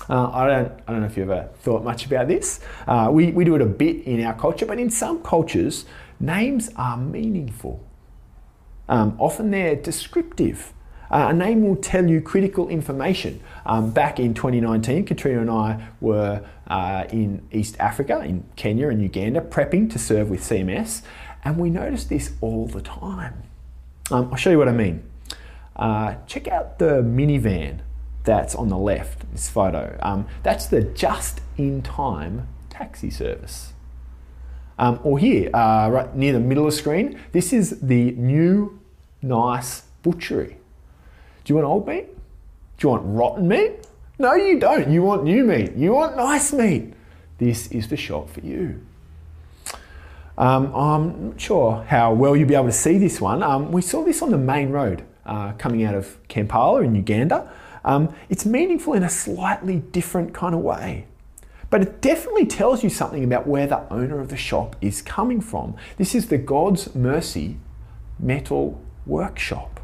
Uh, 0.08 0.30
I, 0.32 0.46
don't, 0.46 0.72
I 0.86 0.92
don't 0.92 1.00
know 1.00 1.06
if 1.06 1.16
you 1.16 1.24
ever 1.24 1.48
thought 1.60 1.82
much 1.82 2.06
about 2.06 2.28
this. 2.28 2.60
Uh, 2.86 3.08
we, 3.10 3.32
we 3.32 3.44
do 3.44 3.54
it 3.54 3.62
a 3.62 3.66
bit 3.66 4.04
in 4.04 4.24
our 4.24 4.34
culture, 4.34 4.66
but 4.66 4.78
in 4.78 4.90
some 4.90 5.22
cultures, 5.22 5.84
names 6.20 6.70
are 6.76 6.96
meaningful. 6.96 7.84
Um, 8.88 9.16
often 9.18 9.50
they're 9.50 9.74
descriptive. 9.74 10.72
Uh, 11.10 11.28
a 11.30 11.32
name 11.32 11.62
will 11.62 11.76
tell 11.76 12.08
you 12.08 12.20
critical 12.20 12.68
information. 12.68 13.40
Um, 13.64 13.90
back 13.90 14.18
in 14.18 14.34
2019, 14.34 15.04
Katrina 15.06 15.40
and 15.40 15.50
I 15.50 15.88
were 16.00 16.44
uh, 16.66 17.04
in 17.10 17.46
East 17.52 17.76
Africa, 17.78 18.20
in 18.20 18.44
Kenya 18.56 18.88
and 18.88 19.00
Uganda, 19.02 19.40
prepping 19.40 19.90
to 19.92 19.98
serve 19.98 20.30
with 20.30 20.40
CMS, 20.40 21.02
and 21.44 21.58
we 21.58 21.70
noticed 21.70 22.08
this 22.08 22.32
all 22.40 22.66
the 22.66 22.80
time. 22.80 23.42
Um, 24.10 24.28
I'll 24.30 24.36
show 24.36 24.50
you 24.50 24.58
what 24.58 24.68
I 24.68 24.72
mean. 24.72 25.02
Uh, 25.76 26.16
check 26.26 26.48
out 26.48 26.78
the 26.78 27.02
minivan 27.02 27.80
that's 28.26 28.54
on 28.54 28.68
the 28.68 28.76
left, 28.76 29.30
this 29.32 29.48
photo. 29.48 29.96
Um, 30.02 30.26
that's 30.42 30.66
the 30.66 30.82
just 30.82 31.40
in 31.56 31.80
time 31.80 32.48
taxi 32.68 33.08
service. 33.08 33.72
Um, 34.78 35.00
or 35.02 35.18
here, 35.18 35.48
uh, 35.54 35.88
right 35.88 36.14
near 36.14 36.34
the 36.34 36.40
middle 36.40 36.66
of 36.66 36.72
the 36.72 36.76
screen, 36.76 37.18
this 37.32 37.54
is 37.54 37.80
the 37.80 38.10
new 38.12 38.78
nice 39.22 39.82
butchery. 40.02 40.58
Do 41.44 41.52
you 41.52 41.54
want 41.54 41.66
old 41.66 41.88
meat? 41.88 42.08
Do 42.76 42.86
you 42.86 42.90
want 42.90 43.02
rotten 43.06 43.48
meat? 43.48 43.86
No, 44.18 44.34
you 44.34 44.60
don't. 44.60 44.90
You 44.90 45.02
want 45.02 45.24
new 45.24 45.44
meat. 45.44 45.74
You 45.74 45.92
want 45.92 46.16
nice 46.16 46.52
meat. 46.52 46.92
This 47.38 47.68
is 47.68 47.88
the 47.88 47.96
shop 47.96 48.28
for 48.28 48.40
you. 48.40 48.84
Um, 50.36 50.74
I'm 50.74 51.28
not 51.28 51.40
sure 51.40 51.84
how 51.88 52.12
well 52.12 52.36
you'll 52.36 52.48
be 52.48 52.54
able 52.54 52.66
to 52.66 52.72
see 52.72 52.98
this 52.98 53.20
one. 53.20 53.42
Um, 53.42 53.72
we 53.72 53.80
saw 53.80 54.04
this 54.04 54.20
on 54.20 54.30
the 54.30 54.38
main 54.38 54.70
road 54.70 55.04
uh, 55.24 55.52
coming 55.52 55.84
out 55.84 55.94
of 55.94 56.18
Kampala 56.28 56.82
in 56.82 56.94
Uganda. 56.94 57.50
Um, 57.86 58.14
it's 58.28 58.44
meaningful 58.44 58.92
in 58.92 59.02
a 59.02 59.08
slightly 59.08 59.78
different 59.78 60.34
kind 60.34 60.54
of 60.54 60.60
way. 60.60 61.06
But 61.70 61.82
it 61.82 62.00
definitely 62.00 62.46
tells 62.46 62.84
you 62.84 62.90
something 62.90 63.24
about 63.24 63.46
where 63.46 63.66
the 63.66 63.90
owner 63.92 64.20
of 64.20 64.28
the 64.28 64.36
shop 64.36 64.76
is 64.80 65.02
coming 65.02 65.40
from. 65.40 65.76
This 65.96 66.14
is 66.14 66.28
the 66.28 66.38
God's 66.38 66.94
Mercy 66.94 67.58
Metal 68.18 68.80
Workshop. 69.06 69.80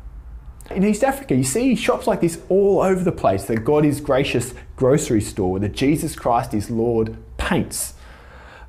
In 0.71 0.85
East 0.85 1.03
Africa, 1.03 1.35
you 1.35 1.45
see 1.45 1.75
shops 1.75 2.07
like 2.07 2.21
this 2.21 2.41
all 2.49 2.81
over 2.81 3.03
the 3.03 3.13
place. 3.13 3.45
The 3.45 3.57
God 3.57 3.85
is 3.85 4.01
Gracious 4.01 4.55
grocery 4.77 5.21
store, 5.21 5.59
the 5.59 5.69
Jesus 5.69 6.15
Christ 6.15 6.55
is 6.55 6.71
Lord 6.71 7.17
paints. 7.37 7.95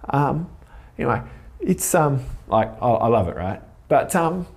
Um, 0.10 0.50
anyway, 0.98 1.22
it's 1.60 1.96
um, 1.96 2.26
like, 2.48 2.70
I, 2.82 2.88
I 2.88 3.08
love 3.08 3.28
it, 3.28 3.36
right? 3.36 3.62
But 3.88 4.16
um, 4.16 4.48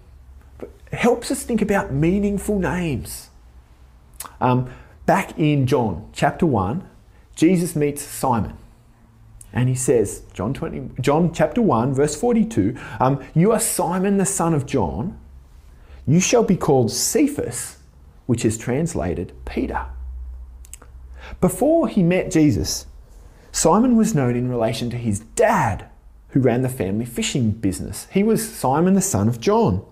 it 0.61 0.99
helps 0.99 1.30
us 1.30 1.42
think 1.42 1.62
about 1.62 1.92
meaningful 1.92 2.59
names. 2.59 3.30
Um, 4.40 4.71
back 5.06 5.38
in 5.38 5.66
John 5.66 6.09
chapter 6.12 6.47
1, 6.47 6.88
Jesus 7.35 7.76
meets 7.76 8.02
Simon. 8.02 8.56
And 9.52 9.68
he 9.68 9.75
says, 9.75 10.23
John, 10.35 10.52
20, 10.52 11.00
John 11.00 11.33
chapter 11.33 11.62
1, 11.62 11.95
verse 11.95 12.14
42, 12.14 12.76
um, 13.00 13.25
You 13.35 13.52
are 13.52 13.61
Simon 13.61 14.18
the 14.18 14.26
son 14.26 14.52
of 14.52 14.66
John. 14.66 15.18
You 16.06 16.21
shall 16.21 16.45
be 16.45 16.56
called 16.56 16.90
Cephas, 16.92 17.78
which 18.26 18.45
is 18.45 18.59
translated 18.59 19.33
Peter. 19.45 19.87
Before 21.40 21.88
he 21.88 22.02
met 22.02 22.30
Jesus, 22.30 22.87
Simon 23.50 23.97
was 23.97 24.14
known 24.14 24.37
in 24.37 24.50
relation 24.50 24.90
to 24.90 24.97
his 24.97 25.21
dad, 25.21 25.88
who 26.30 26.40
ran 26.40 26.61
the 26.61 26.68
family 26.68 27.06
fishing 27.06 27.50
business. 27.50 28.06
He 28.11 28.23
was 28.23 28.47
Simon 28.47 28.95
the 28.95 29.00
son 29.00 29.28
of 29.28 29.40
John. 29.40 29.85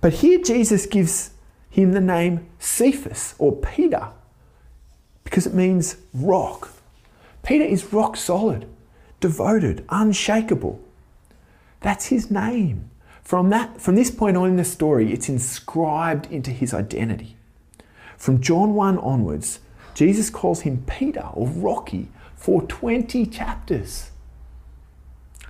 But 0.00 0.14
here 0.14 0.40
Jesus 0.40 0.86
gives 0.86 1.30
him 1.70 1.92
the 1.92 2.00
name 2.00 2.46
Cephas 2.58 3.34
or 3.38 3.56
Peter 3.56 4.08
because 5.24 5.46
it 5.46 5.54
means 5.54 5.96
rock. 6.12 6.72
Peter 7.42 7.64
is 7.64 7.92
rock 7.92 8.16
solid, 8.16 8.66
devoted, 9.20 9.84
unshakable. 9.88 10.80
That's 11.80 12.06
his 12.06 12.30
name. 12.30 12.90
From, 13.22 13.50
that, 13.50 13.80
from 13.80 13.94
this 13.94 14.10
point 14.10 14.36
on 14.36 14.50
in 14.50 14.56
the 14.56 14.64
story, 14.64 15.12
it's 15.12 15.28
inscribed 15.28 16.26
into 16.32 16.50
his 16.50 16.74
identity. 16.74 17.36
From 18.16 18.40
John 18.40 18.74
1 18.74 18.98
onwards, 18.98 19.60
Jesus 19.94 20.30
calls 20.30 20.62
him 20.62 20.84
Peter 20.86 21.28
or 21.32 21.46
Rocky 21.46 22.08
for 22.34 22.62
20 22.62 23.24
chapters. 23.26 24.10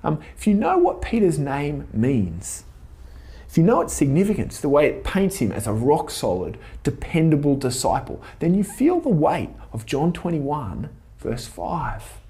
Um, 0.05 0.21
if 0.37 0.47
you 0.47 0.55
know 0.55 0.79
what 0.79 1.03
Peter's 1.03 1.39
name 1.39 1.89
means, 1.93 2.65
if 3.51 3.59
you 3.59 3.65
know 3.65 3.81
its 3.81 3.93
significance, 3.93 4.61
the 4.61 4.69
way 4.69 4.87
it 4.87 5.03
paints 5.03 5.39
him 5.39 5.51
as 5.51 5.67
a 5.67 5.73
rock 5.73 6.09
solid, 6.09 6.57
dependable 6.85 7.57
disciple, 7.57 8.23
then 8.39 8.55
you 8.55 8.63
feel 8.63 9.01
the 9.01 9.09
weight 9.09 9.51
of 9.73 9.87
John 9.87 10.13
21, 10.13 10.89
verse 11.19 11.49
5. 11.49 12.21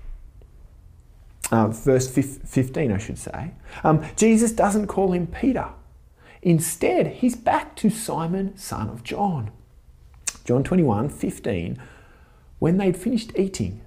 Uh, 1.52 1.66
verse 1.68 2.08
15, 2.08 2.90
I 2.90 2.96
should 2.96 3.18
say. 3.18 3.50
Um, 3.84 4.02
Jesus 4.16 4.50
doesn't 4.50 4.86
call 4.86 5.12
him 5.12 5.26
Peter. 5.26 5.68
Instead, 6.40 7.08
he's 7.08 7.36
back 7.36 7.76
to 7.76 7.90
Simon, 7.90 8.56
son 8.56 8.88
of 8.88 9.04
John. 9.04 9.50
John 10.46 10.64
21, 10.64 11.10
15. 11.10 11.78
When 12.60 12.78
they'd 12.78 12.96
finished 12.96 13.32
eating, 13.36 13.82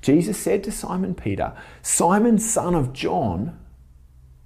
Jesus 0.00 0.38
said 0.38 0.62
to 0.62 0.70
Simon 0.70 1.16
Peter, 1.16 1.54
Simon, 1.82 2.38
son 2.38 2.76
of 2.76 2.92
John, 2.92 3.58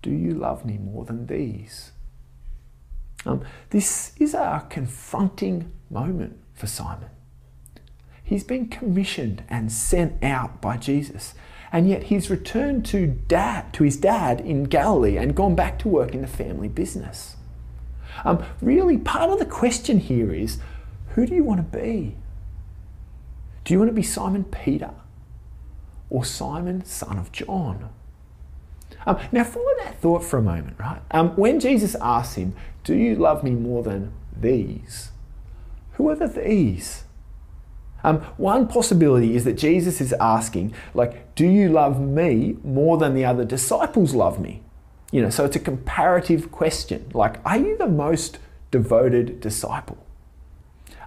do 0.02 0.10
you 0.10 0.32
love 0.32 0.64
me 0.64 0.78
more 0.78 1.04
than 1.04 1.26
these? 1.26 1.92
Um, 3.26 3.42
this 3.70 4.12
is 4.18 4.34
a 4.34 4.66
confronting 4.70 5.72
moment 5.90 6.38
for 6.54 6.66
Simon. 6.66 7.10
He's 8.22 8.44
been 8.44 8.68
commissioned 8.68 9.42
and 9.48 9.70
sent 9.70 10.22
out 10.22 10.62
by 10.62 10.76
Jesus, 10.76 11.34
and 11.72 11.88
yet 11.88 12.04
he's 12.04 12.30
returned 12.30 12.86
to 12.86 13.06
dad, 13.06 13.72
to 13.74 13.84
his 13.84 13.96
dad 13.96 14.40
in 14.40 14.64
Galilee, 14.64 15.16
and 15.16 15.34
gone 15.34 15.54
back 15.54 15.78
to 15.80 15.88
work 15.88 16.14
in 16.14 16.22
the 16.22 16.28
family 16.28 16.68
business. 16.68 17.36
Um, 18.24 18.42
really, 18.60 18.98
part 18.98 19.30
of 19.30 19.38
the 19.38 19.46
question 19.46 19.98
here 19.98 20.32
is, 20.32 20.58
who 21.08 21.26
do 21.26 21.34
you 21.34 21.44
want 21.44 21.58
to 21.58 21.78
be? 21.78 22.16
Do 23.64 23.74
you 23.74 23.78
want 23.78 23.90
to 23.90 23.94
be 23.94 24.02
Simon 24.02 24.44
Peter, 24.44 24.92
or 26.08 26.24
Simon, 26.24 26.84
son 26.84 27.18
of 27.18 27.32
John? 27.32 27.90
Um, 29.06 29.18
now, 29.32 29.44
follow 29.44 29.70
that 29.78 30.00
thought 30.00 30.22
for 30.22 30.38
a 30.38 30.42
moment, 30.42 30.76
right? 30.78 31.00
Um, 31.10 31.30
when 31.36 31.60
Jesus 31.60 31.94
asks 32.00 32.34
him, 32.34 32.54
Do 32.84 32.94
you 32.94 33.16
love 33.16 33.42
me 33.42 33.52
more 33.52 33.82
than 33.82 34.12
these? 34.36 35.10
Who 35.92 36.08
are 36.08 36.16
the 36.16 36.28
these? 36.28 37.04
Um, 38.02 38.20
one 38.36 38.66
possibility 38.66 39.36
is 39.36 39.44
that 39.44 39.54
Jesus 39.54 40.00
is 40.00 40.12
asking, 40.14 40.74
like, 40.94 41.34
do 41.34 41.46
you 41.46 41.68
love 41.68 42.00
me 42.00 42.56
more 42.64 42.96
than 42.96 43.14
the 43.14 43.24
other 43.24 43.44
disciples 43.44 44.14
love 44.14 44.40
me? 44.40 44.62
You 45.12 45.22
know, 45.22 45.30
so 45.30 45.44
it's 45.44 45.56
a 45.56 45.60
comparative 45.60 46.50
question. 46.50 47.10
Like, 47.12 47.44
are 47.44 47.58
you 47.58 47.76
the 47.76 47.86
most 47.86 48.38
devoted 48.70 49.40
disciple? 49.40 49.98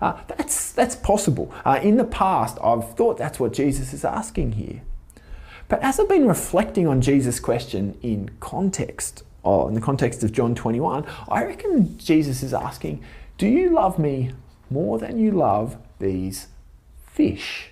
Uh, 0.02 0.20
that's, 0.28 0.72
that's 0.74 0.96
possible. 0.96 1.54
Uh, 1.64 1.80
in 1.82 1.98
the 1.98 2.04
past, 2.04 2.58
I've 2.62 2.96
thought 2.96 3.18
that's 3.18 3.40
what 3.40 3.54
Jesus 3.54 3.94
is 3.94 4.04
asking 4.04 4.54
here. 4.54 4.82
But 5.74 5.82
as 5.82 6.00
I've 6.00 6.08
been 6.08 6.28
reflecting 6.28 6.88
on 6.88 7.02
Jesus' 7.02 7.40
question 7.40 7.98
in 8.04 8.30
context, 8.40 9.24
or 9.42 9.68
in 9.68 9.74
the 9.74 9.82
context 9.82 10.24
of 10.24 10.32
John 10.32 10.54
21, 10.54 11.04
I 11.28 11.46
reckon 11.46 11.98
Jesus 11.98 12.44
is 12.44 12.54
asking, 12.54 13.04
Do 13.40 13.48
you 13.48 13.72
love 13.72 13.98
me 13.98 14.34
more 14.70 15.00
than 15.00 15.18
you 15.18 15.32
love 15.32 15.78
these 15.98 16.50
fish? 17.08 17.72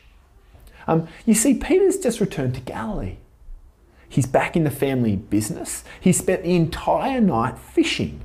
Um, 0.87 1.07
you 1.27 1.35
see, 1.35 1.53
Peter's 1.53 1.99
just 1.99 2.19
returned 2.19 2.55
to 2.55 2.61
Galilee. 2.61 3.17
He's 4.09 4.25
back 4.25 4.55
in 4.55 4.63
the 4.63 4.71
family 4.71 5.15
business. 5.15 5.83
He 5.99 6.11
spent 6.11 6.41
the 6.41 6.55
entire 6.55 7.21
night 7.21 7.59
fishing. 7.59 8.21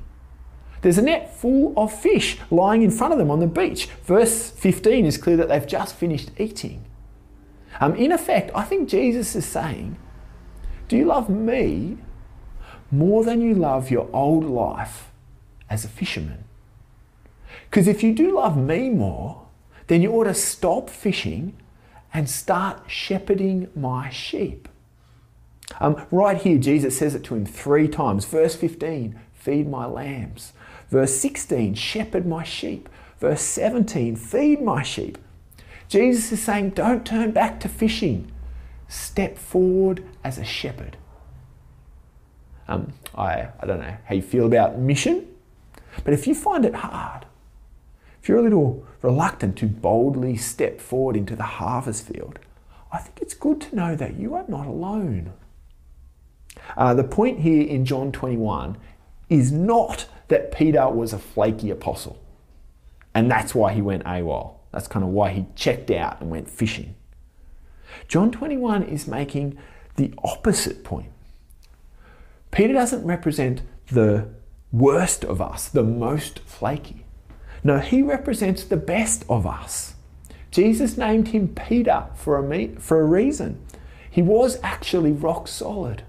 There's 0.81 0.97
a 0.97 1.03
net 1.03 1.37
full 1.37 1.75
of 1.77 1.93
fish 1.93 2.39
lying 2.49 2.81
in 2.81 2.89
front 2.89 3.13
of 3.13 3.19
them 3.19 3.29
on 3.29 3.41
the 3.41 3.45
beach. 3.45 3.89
Verse 4.05 4.49
15 4.49 5.05
is 5.05 5.19
clear 5.19 5.37
that 5.37 5.49
they've 5.49 5.67
just 5.67 5.93
finished 5.93 6.31
eating. 6.39 6.83
Um, 7.79 7.95
in 7.95 8.11
effect, 8.11 8.51
I 8.55 8.63
think 8.63 8.89
Jesus 8.89 9.35
is 9.35 9.45
saying, 9.45 9.97
Do 10.87 10.97
you 10.97 11.05
love 11.05 11.29
me 11.29 11.97
more 12.91 13.23
than 13.23 13.41
you 13.41 13.53
love 13.53 13.91
your 13.91 14.09
old 14.13 14.45
life 14.45 15.11
as 15.69 15.85
a 15.85 15.89
fisherman? 15.89 16.43
Because 17.69 17.87
if 17.87 18.03
you 18.03 18.13
do 18.13 18.35
love 18.35 18.57
me 18.57 18.89
more, 18.89 19.47
then 19.87 20.01
you 20.01 20.11
ought 20.13 20.25
to 20.25 20.33
stop 20.33 20.89
fishing 20.89 21.55
and 22.13 22.29
start 22.29 22.81
shepherding 22.87 23.69
my 23.75 24.09
sheep. 24.09 24.67
Um, 25.79 26.05
right 26.11 26.37
here, 26.37 26.57
Jesus 26.57 26.97
says 26.97 27.13
it 27.13 27.23
to 27.25 27.35
him 27.35 27.45
three 27.45 27.87
times. 27.87 28.25
Verse 28.25 28.55
15, 28.55 29.19
feed 29.33 29.69
my 29.69 29.85
lambs. 29.85 30.53
Verse 30.89 31.13
16, 31.15 31.75
shepherd 31.75 32.25
my 32.25 32.43
sheep. 32.43 32.89
Verse 33.19 33.41
17, 33.41 34.15
feed 34.15 34.61
my 34.61 34.81
sheep. 34.81 35.17
Jesus 35.87 36.31
is 36.31 36.43
saying, 36.43 36.71
don't 36.71 37.05
turn 37.05 37.31
back 37.31 37.59
to 37.61 37.69
fishing. 37.69 38.31
Step 38.87 39.37
forward 39.37 40.03
as 40.23 40.37
a 40.37 40.43
shepherd. 40.43 40.97
Um, 42.67 42.93
I, 43.15 43.47
I 43.59 43.65
don't 43.65 43.79
know 43.79 43.95
how 44.05 44.15
you 44.15 44.21
feel 44.21 44.45
about 44.45 44.77
mission, 44.77 45.27
but 46.03 46.13
if 46.13 46.27
you 46.27 46.35
find 46.35 46.65
it 46.65 46.75
hard, 46.75 47.25
if 48.21 48.27
you're 48.27 48.39
a 48.39 48.43
little 48.43 48.85
reluctant 49.01 49.57
to 49.59 49.67
boldly 49.67 50.35
step 50.35 50.81
forward 50.81 51.15
into 51.15 51.35
the 51.35 51.43
harvest 51.43 52.07
field, 52.07 52.39
I 52.91 52.97
think 52.99 53.19
it's 53.21 53.33
good 53.33 53.61
to 53.61 53.75
know 53.75 53.95
that 53.95 54.19
you 54.19 54.35
are 54.35 54.45
not 54.47 54.67
alone. 54.67 55.31
Uh, 56.75 56.93
the 56.93 57.03
point 57.03 57.39
here 57.39 57.65
in 57.65 57.85
John 57.85 58.11
21 58.11 58.77
is 59.29 59.51
not 59.51 60.07
that 60.27 60.51
Peter 60.51 60.89
was 60.89 61.13
a 61.13 61.19
flaky 61.19 61.69
apostle, 61.69 62.21
and 63.13 63.31
that's 63.31 63.55
why 63.55 63.73
he 63.73 63.81
went 63.81 64.03
AWOL. 64.03 64.56
That's 64.71 64.87
kind 64.87 65.03
of 65.03 65.11
why 65.11 65.31
he 65.31 65.45
checked 65.55 65.91
out 65.91 66.21
and 66.21 66.29
went 66.29 66.49
fishing. 66.49 66.95
John 68.07 68.31
21 68.31 68.83
is 68.83 69.07
making 69.07 69.57
the 69.95 70.13
opposite 70.23 70.83
point. 70.83 71.11
Peter 72.51 72.73
doesn't 72.73 73.05
represent 73.05 73.61
the 73.91 74.27
worst 74.71 75.23
of 75.23 75.41
us, 75.41 75.67
the 75.67 75.83
most 75.83 76.39
flaky. 76.39 77.05
No, 77.63 77.79
he 77.79 78.01
represents 78.01 78.63
the 78.63 78.77
best 78.77 79.25
of 79.29 79.45
us. 79.45 79.95
Jesus 80.51 80.97
named 80.97 81.29
him 81.29 81.49
Peter 81.49 82.05
for 82.15 82.37
a, 82.37 82.43
me- 82.43 82.75
for 82.79 83.01
a 83.01 83.05
reason. 83.05 83.59
He 84.09 84.21
was 84.21 84.59
actually 84.63 85.11
rock 85.11 85.47
solid. 85.47 86.03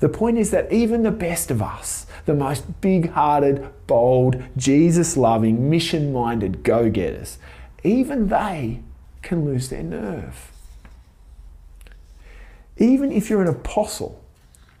The 0.00 0.08
point 0.08 0.38
is 0.38 0.50
that 0.50 0.72
even 0.72 1.02
the 1.02 1.10
best 1.10 1.50
of 1.50 1.62
us, 1.62 2.06
the 2.24 2.34
most 2.34 2.80
big 2.80 3.10
hearted, 3.10 3.68
bold, 3.86 4.42
Jesus 4.56 5.16
loving, 5.16 5.68
mission 5.68 6.12
minded 6.12 6.62
go 6.62 6.90
getters, 6.90 7.38
even 7.82 8.28
they 8.28 8.80
can 9.22 9.44
lose 9.44 9.68
their 9.68 9.82
nerve. 9.82 10.50
Even 12.76 13.12
if 13.12 13.30
you're 13.30 13.42
an 13.42 13.48
apostle 13.48 14.22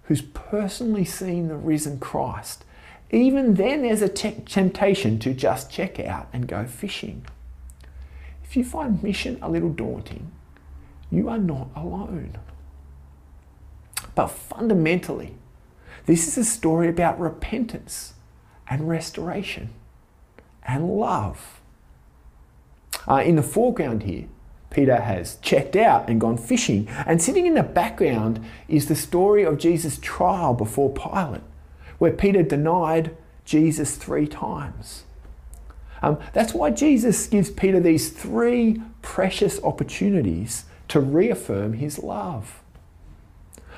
who's 0.04 0.22
personally 0.22 1.04
seen 1.04 1.48
the 1.48 1.56
risen 1.56 1.98
Christ, 1.98 2.64
even 3.10 3.54
then 3.54 3.82
there's 3.82 4.02
a 4.02 4.08
te- 4.08 4.42
temptation 4.46 5.18
to 5.20 5.32
just 5.32 5.70
check 5.70 6.00
out 6.00 6.28
and 6.32 6.48
go 6.48 6.66
fishing. 6.66 7.24
If 8.42 8.56
you 8.56 8.64
find 8.64 9.02
mission 9.02 9.38
a 9.40 9.48
little 9.48 9.70
daunting, 9.70 10.30
you 11.10 11.28
are 11.28 11.38
not 11.38 11.68
alone. 11.76 12.36
But 14.14 14.28
fundamentally, 14.28 15.34
this 16.06 16.28
is 16.28 16.38
a 16.38 16.44
story 16.44 16.88
about 16.88 17.18
repentance 17.18 18.14
and 18.68 18.88
restoration 18.88 19.70
and 20.66 20.88
love. 20.88 21.60
Uh, 23.06 23.22
in 23.24 23.36
the 23.36 23.42
foreground 23.42 24.02
here, 24.04 24.26
Peter 24.70 25.00
has 25.00 25.36
checked 25.36 25.76
out 25.76 26.08
and 26.08 26.20
gone 26.20 26.36
fishing, 26.36 26.88
and 27.06 27.22
sitting 27.22 27.46
in 27.46 27.54
the 27.54 27.62
background 27.62 28.44
is 28.66 28.86
the 28.88 28.96
story 28.96 29.44
of 29.44 29.58
Jesus' 29.58 29.98
trial 29.98 30.52
before 30.52 30.92
Pilate, 30.92 31.42
where 31.98 32.12
Peter 32.12 32.42
denied 32.42 33.16
Jesus 33.44 33.96
three 33.96 34.26
times. 34.26 35.04
Um, 36.02 36.18
that's 36.32 36.52
why 36.52 36.70
Jesus 36.70 37.26
gives 37.28 37.50
Peter 37.50 37.78
these 37.78 38.10
three 38.10 38.82
precious 39.00 39.62
opportunities 39.62 40.64
to 40.88 40.98
reaffirm 40.98 41.74
his 41.74 41.98
love. 42.00 42.63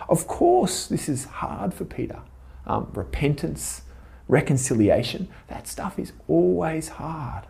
Of 0.09 0.27
course, 0.27 0.87
this 0.87 1.09
is 1.09 1.25
hard 1.25 1.75
for 1.75 1.85
Peter. 1.85 2.21
Um, 2.67 2.91
repentance, 2.95 3.83
reconciliation, 4.29 5.29
that 5.49 5.67
stuff 5.69 5.99
is 5.99 6.13
always 6.29 6.89
hard. 6.89 7.45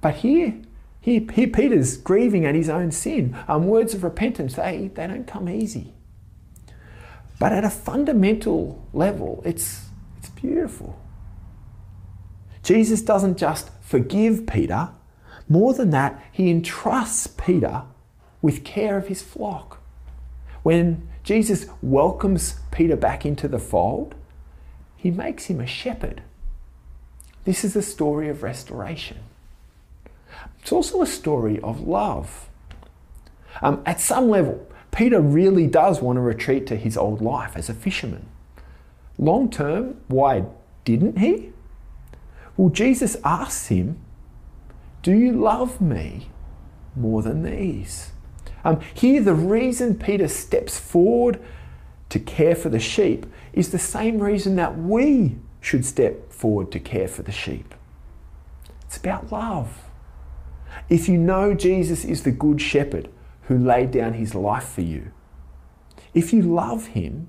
But 0.00 0.16
here, 0.16 0.54
here, 1.00 1.22
here 1.32 1.48
Peter's 1.48 1.96
grieving 1.96 2.44
at 2.44 2.54
his 2.54 2.68
own 2.68 2.90
sin. 2.90 3.36
Um, 3.48 3.66
words 3.66 3.94
of 3.94 4.04
repentance, 4.04 4.54
they, 4.54 4.90
they 4.94 5.06
don't 5.06 5.26
come 5.26 5.48
easy. 5.48 5.94
But 7.38 7.52
at 7.52 7.64
a 7.64 7.70
fundamental 7.70 8.86
level, 8.92 9.42
it's, 9.44 9.86
it's 10.18 10.28
beautiful. 10.30 11.00
Jesus 12.62 13.02
doesn't 13.02 13.36
just 13.36 13.70
forgive 13.82 14.46
Peter, 14.46 14.90
more 15.48 15.74
than 15.74 15.90
that, 15.90 16.22
he 16.30 16.50
entrusts 16.50 17.26
Peter 17.26 17.82
with 18.40 18.64
care 18.64 18.96
of 18.96 19.08
his 19.08 19.22
flock. 19.22 19.82
When 20.62 21.08
Jesus 21.22 21.66
welcomes 21.80 22.56
Peter 22.70 22.96
back 22.96 23.24
into 23.24 23.48
the 23.48 23.58
fold, 23.58 24.14
he 24.96 25.10
makes 25.10 25.46
him 25.46 25.60
a 25.60 25.66
shepherd. 25.66 26.22
This 27.44 27.64
is 27.64 27.74
a 27.74 27.82
story 27.82 28.28
of 28.28 28.42
restoration. 28.42 29.18
It's 30.60 30.72
also 30.72 31.02
a 31.02 31.06
story 31.06 31.60
of 31.60 31.80
love. 31.80 32.48
Um, 33.60 33.82
at 33.84 34.00
some 34.00 34.28
level, 34.28 34.66
Peter 34.92 35.20
really 35.20 35.66
does 35.66 36.00
want 36.00 36.16
to 36.16 36.20
retreat 36.20 36.66
to 36.68 36.76
his 36.76 36.96
old 36.96 37.20
life 37.20 37.56
as 37.56 37.68
a 37.68 37.74
fisherman. 37.74 38.26
Long 39.18 39.50
term, 39.50 40.00
why 40.08 40.44
didn't 40.84 41.18
he? 41.18 41.50
Well, 42.56 42.68
Jesus 42.68 43.16
asks 43.24 43.68
him, 43.68 43.98
Do 45.02 45.12
you 45.12 45.32
love 45.32 45.80
me 45.80 46.28
more 46.94 47.22
than 47.22 47.42
these? 47.42 48.11
Um, 48.64 48.80
here, 48.94 49.20
the 49.22 49.34
reason 49.34 49.98
Peter 49.98 50.28
steps 50.28 50.78
forward 50.78 51.40
to 52.08 52.18
care 52.18 52.54
for 52.54 52.68
the 52.68 52.80
sheep 52.80 53.26
is 53.52 53.70
the 53.70 53.78
same 53.78 54.18
reason 54.18 54.56
that 54.56 54.78
we 54.78 55.36
should 55.60 55.84
step 55.84 56.32
forward 56.32 56.70
to 56.72 56.80
care 56.80 57.08
for 57.08 57.22
the 57.22 57.32
sheep. 57.32 57.74
It's 58.82 58.96
about 58.96 59.32
love. 59.32 59.84
If 60.88 61.08
you 61.08 61.16
know 61.16 61.54
Jesus 61.54 62.04
is 62.04 62.22
the 62.22 62.30
good 62.30 62.60
shepherd 62.60 63.08
who 63.42 63.58
laid 63.58 63.90
down 63.90 64.14
his 64.14 64.34
life 64.34 64.68
for 64.68 64.82
you, 64.82 65.12
if 66.14 66.32
you 66.32 66.42
love 66.42 66.88
him, 66.88 67.28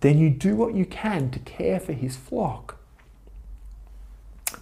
then 0.00 0.18
you 0.18 0.30
do 0.30 0.56
what 0.56 0.74
you 0.74 0.86
can 0.86 1.30
to 1.30 1.38
care 1.40 1.80
for 1.80 1.92
his 1.92 2.16
flock. 2.16 2.78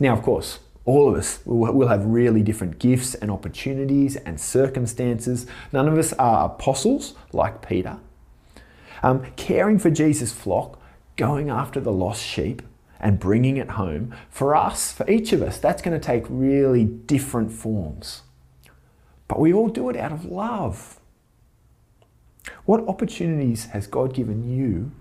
Now, 0.01 0.15
of 0.15 0.23
course, 0.23 0.59
all 0.87 1.09
of 1.09 1.17
us 1.17 1.41
will 1.45 1.89
have 1.89 2.05
really 2.07 2.43
different 2.43 2.79
gifts 2.79 3.15
and 3.17 3.31
opportunities 3.31 4.15
and 4.17 4.41
circumstances. 4.41 5.47
None 5.73 5.89
of 5.89 5.99
us 5.99 6.13
are 6.15 6.47
apostles 6.47 7.15
like 7.33 7.67
Peter. 7.67 7.99
Um, 9.03 9.27
caring 9.37 9.79
for 9.81 9.91
Jesus' 9.91 10.33
flock, 10.33 10.81
going 11.17 11.51
after 11.51 11.81
the 11.81 11.93
lost 11.93 12.23
sheep, 12.23 12.63
and 13.01 13.19
bringing 13.19 13.57
it 13.57 13.71
home, 13.71 14.15
for 14.31 14.57
us, 14.57 14.93
for 14.93 15.09
each 15.11 15.33
of 15.33 15.43
us, 15.43 15.59
that's 15.59 15.83
going 15.83 15.99
to 15.99 16.05
take 16.05 16.25
really 16.29 16.85
different 16.85 17.53
forms. 17.53 18.23
but 19.29 19.41
we 19.41 19.53
all 19.53 19.69
do 19.69 19.91
it 19.91 19.97
out 19.97 20.13
of 20.13 20.25
love. 20.25 21.01
What 22.65 22.87
opportunities 22.89 23.67
has 23.67 23.87
God 23.87 24.15
given 24.15 24.49
you? 24.49 24.93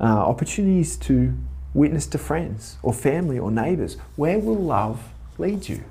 Uh, 0.00 0.04
opportunities 0.04 0.96
to 0.98 1.36
witness 1.74 2.06
to 2.06 2.18
friends 2.18 2.78
or 2.82 2.92
family 2.92 3.38
or 3.38 3.50
neighbours. 3.50 3.96
Where 4.16 4.38
will 4.38 4.56
love 4.56 5.12
lead 5.36 5.68
you? 5.68 5.84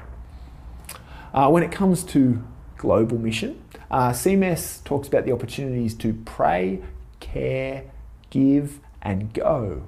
Uh, 1.33 1.49
when 1.49 1.61
it 1.61 1.71
comes 1.71 2.03
to 2.05 2.43
global 2.77 3.17
mission, 3.17 3.61
uh, 3.91 4.11
CMS 4.11 4.83
talks 4.83 5.07
about 5.07 5.25
the 5.25 5.31
opportunities 5.31 5.93
to 5.95 6.13
pray, 6.25 6.81
care, 7.19 7.85
give, 8.29 8.79
and 9.01 9.33
go. 9.33 9.83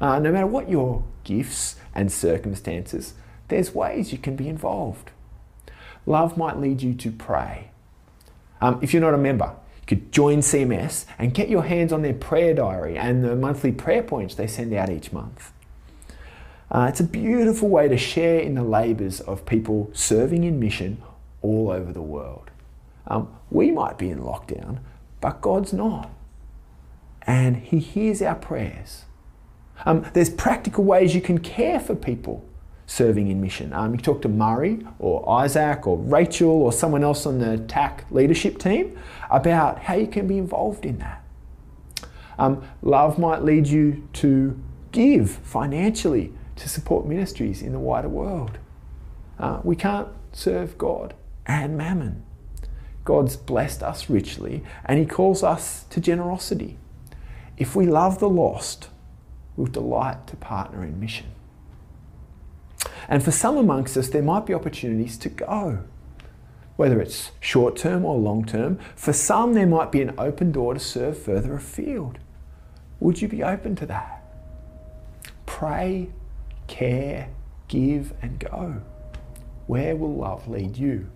Uh, 0.00 0.18
no 0.18 0.32
matter 0.32 0.46
what 0.46 0.68
your 0.68 1.04
gifts 1.24 1.76
and 1.94 2.10
circumstances, 2.10 3.14
there's 3.48 3.74
ways 3.74 4.12
you 4.12 4.18
can 4.18 4.34
be 4.34 4.48
involved. 4.48 5.10
Love 6.06 6.36
might 6.36 6.58
lead 6.58 6.82
you 6.82 6.94
to 6.94 7.12
pray. 7.12 7.70
Um, 8.60 8.78
if 8.82 8.92
you're 8.92 9.02
not 9.02 9.14
a 9.14 9.18
member, 9.18 9.54
could 9.94 10.10
join 10.10 10.38
CMS 10.38 11.04
and 11.18 11.34
get 11.34 11.50
your 11.50 11.64
hands 11.64 11.92
on 11.92 12.00
their 12.00 12.14
prayer 12.14 12.54
diary 12.54 12.96
and 12.96 13.22
the 13.22 13.36
monthly 13.36 13.72
prayer 13.72 14.02
points 14.02 14.34
they 14.34 14.46
send 14.46 14.72
out 14.72 14.88
each 14.88 15.12
month. 15.12 15.52
Uh, 16.70 16.86
it's 16.88 17.00
a 17.00 17.04
beautiful 17.04 17.68
way 17.68 17.88
to 17.88 17.98
share 17.98 18.38
in 18.38 18.54
the 18.54 18.62
labours 18.62 19.20
of 19.20 19.44
people 19.44 19.90
serving 19.92 20.44
in 20.44 20.58
mission 20.58 21.02
all 21.42 21.70
over 21.70 21.92
the 21.92 22.00
world. 22.00 22.50
Um, 23.06 23.28
we 23.50 23.70
might 23.70 23.98
be 23.98 24.08
in 24.08 24.20
lockdown, 24.20 24.78
but 25.20 25.42
God's 25.42 25.74
not. 25.74 26.08
And 27.22 27.58
He 27.58 27.78
hears 27.78 28.22
our 28.22 28.36
prayers. 28.36 29.04
Um, 29.84 30.06
there's 30.14 30.30
practical 30.30 30.84
ways 30.84 31.14
you 31.14 31.20
can 31.20 31.38
care 31.38 31.78
for 31.78 31.94
people 31.94 32.48
serving 32.92 33.28
in 33.28 33.40
mission. 33.40 33.72
Um, 33.72 33.94
you 33.94 34.00
talk 34.00 34.20
to 34.22 34.28
Murray 34.28 34.86
or 34.98 35.28
Isaac 35.40 35.86
or 35.86 35.96
Rachel 35.96 36.50
or 36.50 36.72
someone 36.72 37.02
else 37.02 37.24
on 37.24 37.38
the 37.38 37.56
TAC 37.56 38.04
leadership 38.10 38.58
team 38.58 38.98
about 39.30 39.78
how 39.78 39.94
you 39.94 40.06
can 40.06 40.26
be 40.26 40.36
involved 40.36 40.84
in 40.84 40.98
that. 40.98 41.24
Um, 42.38 42.62
love 42.82 43.18
might 43.18 43.42
lead 43.42 43.66
you 43.66 44.06
to 44.14 44.60
give 44.90 45.30
financially 45.30 46.34
to 46.56 46.68
support 46.68 47.06
ministries 47.06 47.62
in 47.62 47.72
the 47.72 47.78
wider 47.78 48.10
world. 48.10 48.58
Uh, 49.38 49.60
we 49.64 49.74
can't 49.74 50.08
serve 50.32 50.76
God 50.76 51.14
and 51.46 51.78
mammon. 51.78 52.22
God's 53.04 53.36
blessed 53.36 53.82
us 53.82 54.10
richly 54.10 54.62
and 54.84 54.98
He 54.98 55.06
calls 55.06 55.42
us 55.42 55.84
to 55.84 55.98
generosity. 55.98 56.76
If 57.56 57.74
we 57.74 57.86
love 57.86 58.18
the 58.18 58.28
lost, 58.28 58.90
we'll 59.56 59.66
delight 59.66 60.26
to 60.26 60.36
partner 60.36 60.84
in 60.84 61.00
mission. 61.00 61.32
And 63.08 63.22
for 63.22 63.30
some 63.30 63.56
amongst 63.56 63.96
us, 63.96 64.08
there 64.08 64.22
might 64.22 64.46
be 64.46 64.54
opportunities 64.54 65.16
to 65.18 65.28
go, 65.28 65.80
whether 66.76 67.00
it's 67.00 67.30
short 67.40 67.76
term 67.76 68.04
or 68.04 68.16
long 68.16 68.44
term. 68.44 68.78
For 68.96 69.12
some, 69.12 69.54
there 69.54 69.66
might 69.66 69.92
be 69.92 70.02
an 70.02 70.14
open 70.18 70.52
door 70.52 70.74
to 70.74 70.80
serve 70.80 71.18
further 71.18 71.54
afield. 71.54 72.18
Would 73.00 73.20
you 73.20 73.28
be 73.28 73.42
open 73.42 73.74
to 73.76 73.86
that? 73.86 74.22
Pray, 75.46 76.10
care, 76.66 77.28
give, 77.68 78.14
and 78.22 78.38
go. 78.38 78.82
Where 79.66 79.96
will 79.96 80.14
love 80.14 80.48
lead 80.48 80.76
you? 80.76 81.08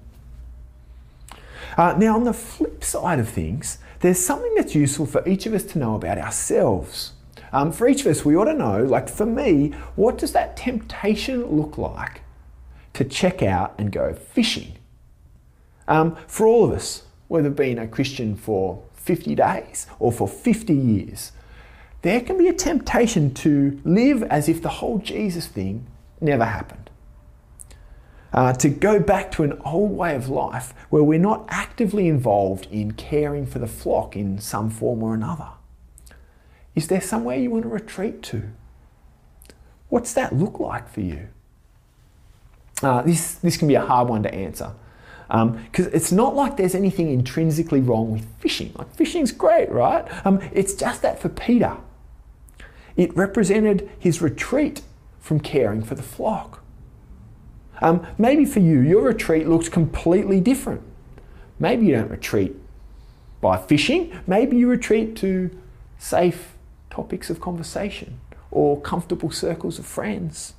Uh, 1.77 1.95
now, 1.97 2.15
on 2.15 2.25
the 2.25 2.33
flip 2.33 2.83
side 2.85 3.19
of 3.19 3.29
things, 3.29 3.79
there's 4.01 4.19
something 4.19 4.55
that's 4.55 4.75
useful 4.75 5.07
for 5.07 5.27
each 5.29 5.47
of 5.47 5.55
us 5.55 5.65
to 5.65 5.79
know 5.79 5.95
about 5.95 6.19
ourselves. 6.19 7.13
Um, 7.53 7.73
for 7.73 7.89
each 7.89 8.01
of 8.01 8.07
us, 8.09 8.25
we 8.25 8.37
ought 8.37 8.45
to 8.47 8.55
know, 8.55 8.83
like 8.83 9.09
for 9.09 9.27
me, 9.27 9.71
what 9.95 10.19
does 10.19 10.33
that 10.33 10.57
temptation 10.57 11.47
look 11.47 11.79
like 11.79 12.23
to 12.95 13.05
check 13.05 13.43
out 13.43 13.75
and 13.79 13.93
go 13.93 14.13
fishing? 14.13 14.77
Um, 15.89 16.17
for 16.27 16.47
all 16.47 16.65
of 16.65 16.73
us, 16.73 17.05
whether 17.29 17.51
being 17.51 17.79
a 17.79 17.87
Christian 17.87 18.37
for 18.37 18.83
50 18.95 19.35
days 19.35 19.87
or 19.99 20.13
for 20.13 20.27
50 20.27 20.75
years, 20.75 21.33
there 22.03 22.21
can 22.21 22.39
be 22.39 22.49
a 22.49 22.53
temptation 22.53 23.35
to 23.35 23.81
live 23.85 24.23
as 24.25 24.49
if 24.49 24.63
the 24.63 24.69
whole 24.69 24.99
Jesus 24.99 25.47
thing 25.47 25.87
never 26.21 26.45
happened. 26.45 26.91
Uh, 28.33 28.53
to 28.53 28.69
go 28.69 29.01
back 29.01 29.33
to 29.33 29.43
an 29.45 29.61
old 29.65 29.93
way 29.93 30.15
of 30.15 30.29
life 30.29 30.75
where 30.91 31.03
we're 31.03 31.19
not 31.19 31.47
actively 31.49 32.07
involved 32.07 32.67
in 32.71 32.93
caring 32.93 33.47
for 33.47 33.59
the 33.59 33.67
flock 33.67 34.15
in 34.15 34.39
some 34.39 34.69
form 34.69 35.03
or 35.03 35.15
another. 35.15 35.49
Is 36.77 36.89
there 36.89 37.01
somewhere 37.01 37.37
you 37.37 37.51
want 37.51 37.65
to 37.65 37.69
retreat 37.69 38.23
to? 38.25 38.51
What's 39.89 40.13
that 40.13 40.35
look 40.35 40.61
like 40.61 40.89
for 40.89 41.01
you? 41.01 41.29
Uh, 42.83 43.03
this, 43.03 43.37
this 43.37 43.57
can 43.57 43.67
be 43.67 43.75
a 43.75 43.85
hard 43.85 44.09
one 44.09 44.23
to 44.23 44.33
answer 44.33 44.73
because 45.29 45.87
um, 45.87 45.93
it's 45.93 46.13
not 46.13 46.37
like 46.37 46.57
there's 46.57 46.75
anything 46.75 47.11
intrinsically 47.11 47.81
wrong 47.81 48.13
with 48.13 48.27
fishing. 48.39 48.73
Like 48.77 48.95
fishing's 48.95 49.33
great, 49.33 49.71
right? 49.71 50.07
Um, 50.25 50.41
it's 50.53 50.75
just 50.75 51.03
that 51.03 51.19
for 51.19 51.29
Peter, 51.29 51.79
it 52.97 53.17
represented 53.17 53.91
his 53.99 54.23
retreat 54.23 54.83
from 55.19 55.41
caring 55.41 55.83
for 55.83 55.97
the 55.97 56.03
flock. 56.03 56.63
Um, 57.81 58.07
maybe 58.19 58.45
for 58.45 58.61
you, 58.61 58.81
your 58.81 59.03
retreat 59.03 59.49
looks 59.49 59.69
completely 59.69 60.41
different. 60.41 60.83
Maybe 61.59 61.87
you 61.87 61.97
don't 61.97 62.11
retreat 62.11 62.55
by 63.41 63.57
fishing. 63.57 64.17
Maybe 64.27 64.57
you 64.57 64.69
retreat 64.69 65.17
to 65.17 65.51
safe 65.99 66.56
topics 66.97 67.29
of 67.31 67.41
conversation 67.41 68.19
or 68.51 68.81
comfortable 68.81 69.31
circles 69.31 69.79
of 69.79 69.85
friends. 69.85 70.55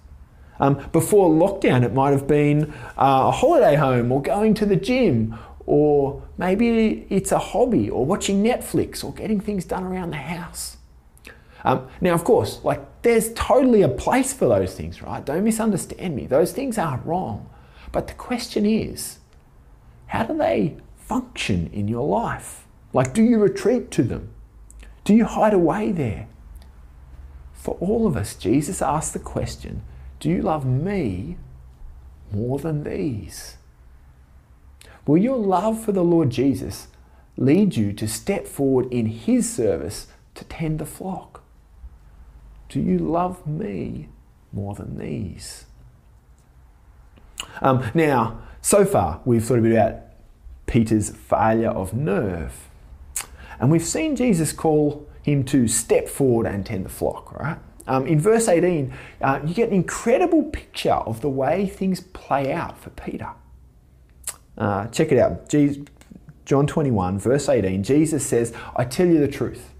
Um, 0.59 0.73
before 0.91 1.29
lockdown, 1.29 1.83
it 1.83 1.93
might 1.93 2.11
have 2.11 2.27
been 2.27 2.73
uh, 2.97 3.29
a 3.29 3.31
holiday 3.31 3.75
home 3.75 4.11
or 4.11 4.21
going 4.21 4.53
to 4.55 4.65
the 4.65 4.75
gym, 4.75 5.37
or 5.65 6.21
maybe 6.37 7.05
it's 7.09 7.31
a 7.31 7.39
hobby 7.39 7.89
or 7.89 8.05
watching 8.05 8.43
Netflix 8.43 9.03
or 9.03 9.13
getting 9.13 9.39
things 9.39 9.65
done 9.65 9.83
around 9.83 10.11
the 10.11 10.17
house. 10.37 10.77
Um, 11.63 11.87
now, 12.01 12.13
of 12.13 12.23
course, 12.23 12.63
like 12.63 12.81
there's 13.01 13.33
totally 13.33 13.81
a 13.81 13.89
place 13.89 14.31
for 14.33 14.47
those 14.47 14.73
things, 14.75 15.01
right? 15.01 15.23
Don't 15.25 15.43
misunderstand 15.43 16.15
me. 16.15 16.27
Those 16.27 16.51
things 16.53 16.77
aren't 16.77 17.05
wrong. 17.05 17.49
But 17.91 18.07
the 18.07 18.13
question 18.13 18.65
is, 18.65 19.19
how 20.07 20.23
do 20.23 20.37
they 20.37 20.77
function 20.97 21.69
in 21.73 21.87
your 21.87 22.07
life? 22.07 22.65
Like, 22.93 23.13
do 23.13 23.23
you 23.23 23.37
retreat 23.39 23.91
to 23.91 24.03
them? 24.03 24.33
Do 25.07 25.15
you 25.15 25.23
hide 25.23 25.53
away 25.53 25.93
there? 25.93 26.27
For 27.53 27.77
all 27.79 28.07
of 28.07 28.17
us, 28.17 28.35
Jesus 28.35 28.81
asked 28.81 29.13
the 29.13 29.19
question 29.19 29.83
Do 30.19 30.27
you 30.27 30.41
love 30.41 30.65
me 30.65 31.37
more 32.29 32.59
than 32.59 32.83
these? 32.83 33.55
Will 35.05 35.15
your 35.15 35.37
love 35.37 35.81
for 35.81 35.93
the 35.93 36.03
Lord 36.03 36.29
Jesus 36.29 36.89
lead 37.37 37.77
you 37.77 37.93
to 37.93 38.05
step 38.05 38.45
forward 38.45 38.91
in 38.91 39.05
His 39.05 39.49
service 39.49 40.07
to 40.35 40.43
tend 40.43 40.77
the 40.77 40.85
flock? 40.85 41.41
Do 42.67 42.81
you 42.81 42.97
love 42.97 43.47
me 43.47 44.09
more 44.51 44.75
than 44.75 44.97
these? 44.97 45.67
Um, 47.61 47.89
now, 47.93 48.41
so 48.61 48.83
far, 48.83 49.21
we've 49.23 49.45
thought 49.45 49.59
a 49.59 49.61
bit 49.61 49.71
about 49.71 50.01
Peter's 50.65 51.11
failure 51.11 51.69
of 51.69 51.93
nerve. 51.93 52.66
And 53.59 53.71
we've 53.71 53.85
seen 53.85 54.15
Jesus 54.15 54.51
call 54.51 55.07
him 55.23 55.43
to 55.45 55.67
step 55.67 56.07
forward 56.07 56.47
and 56.47 56.65
tend 56.65 56.85
the 56.85 56.89
flock, 56.89 57.33
right? 57.33 57.57
Um, 57.87 58.05
in 58.05 58.19
verse 58.19 58.47
18, 58.47 58.93
uh, 59.21 59.39
you 59.45 59.53
get 59.53 59.69
an 59.69 59.75
incredible 59.75 60.43
picture 60.43 60.93
of 60.93 61.21
the 61.21 61.29
way 61.29 61.67
things 61.67 62.01
play 62.01 62.51
out 62.51 62.77
for 62.77 62.89
Peter. 62.91 63.29
Uh, 64.57 64.87
check 64.87 65.11
it 65.11 65.19
out. 65.19 65.49
Jesus, 65.49 65.85
John 66.45 66.67
21, 66.67 67.19
verse 67.19 67.49
18, 67.49 67.83
Jesus 67.83 68.25
says, 68.25 68.53
I 68.75 68.85
tell 68.85 69.07
you 69.07 69.19
the 69.19 69.27
truth. 69.27 69.73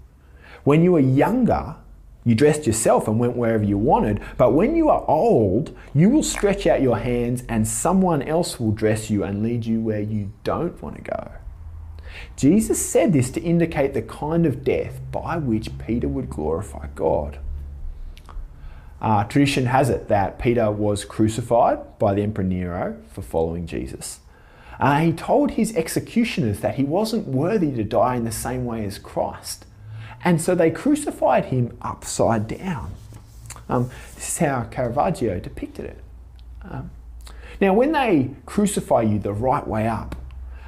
When 0.64 0.82
you 0.82 0.92
were 0.92 1.00
younger, 1.00 1.76
you 2.24 2.34
dressed 2.34 2.66
yourself 2.66 3.08
and 3.08 3.18
went 3.18 3.36
wherever 3.36 3.64
you 3.64 3.78
wanted, 3.78 4.20
but 4.36 4.52
when 4.52 4.76
you 4.76 4.88
are 4.90 5.04
old, 5.08 5.76
you 5.94 6.10
will 6.10 6.22
stretch 6.22 6.66
out 6.66 6.82
your 6.82 6.98
hands 6.98 7.42
and 7.48 7.66
someone 7.66 8.22
else 8.22 8.60
will 8.60 8.72
dress 8.72 9.08
you 9.08 9.24
and 9.24 9.42
lead 9.42 9.64
you 9.64 9.80
where 9.80 10.00
you 10.00 10.32
don't 10.44 10.80
want 10.82 10.96
to 10.96 11.02
go. 11.02 11.32
Jesus 12.36 12.84
said 12.84 13.12
this 13.12 13.30
to 13.30 13.40
indicate 13.40 13.94
the 13.94 14.02
kind 14.02 14.46
of 14.46 14.64
death 14.64 15.00
by 15.12 15.36
which 15.36 15.76
Peter 15.78 16.08
would 16.08 16.30
glorify 16.30 16.88
God. 16.94 17.38
Uh, 19.00 19.24
tradition 19.24 19.66
has 19.66 19.90
it 19.90 20.08
that 20.08 20.38
Peter 20.38 20.70
was 20.70 21.04
crucified 21.04 21.98
by 21.98 22.14
the 22.14 22.22
Emperor 22.22 22.44
Nero 22.44 22.96
for 23.12 23.22
following 23.22 23.66
Jesus. 23.66 24.20
Uh, 24.80 25.00
he 25.00 25.12
told 25.12 25.52
his 25.52 25.74
executioners 25.76 26.60
that 26.60 26.76
he 26.76 26.84
wasn't 26.84 27.26
worthy 27.26 27.72
to 27.72 27.84
die 27.84 28.16
in 28.16 28.24
the 28.24 28.32
same 28.32 28.64
way 28.64 28.84
as 28.84 28.98
Christ. 28.98 29.66
And 30.24 30.40
so 30.40 30.54
they 30.54 30.70
crucified 30.70 31.46
him 31.46 31.76
upside 31.82 32.48
down. 32.48 32.92
Um, 33.68 33.90
this 34.14 34.28
is 34.28 34.38
how 34.38 34.64
Caravaggio 34.64 35.40
depicted 35.40 35.84
it. 35.84 35.98
Um, 36.62 36.90
now, 37.60 37.74
when 37.74 37.92
they 37.92 38.30
crucify 38.46 39.02
you 39.02 39.18
the 39.18 39.32
right 39.32 39.66
way 39.66 39.88
up, 39.88 40.14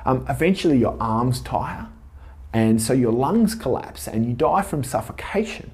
um, 0.04 0.24
eventually 0.28 0.78
your 0.78 0.96
arms 1.00 1.40
tire, 1.40 1.88
and 2.52 2.80
so 2.80 2.92
your 2.92 3.12
lungs 3.12 3.54
collapse 3.54 4.08
and 4.08 4.26
you 4.26 4.32
die 4.32 4.62
from 4.62 4.82
suffocation. 4.82 5.70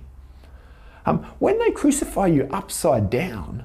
Um, 1.04 1.24
when 1.38 1.58
they 1.58 1.70
crucify 1.70 2.26
you 2.26 2.48
upside 2.50 3.10
down, 3.10 3.64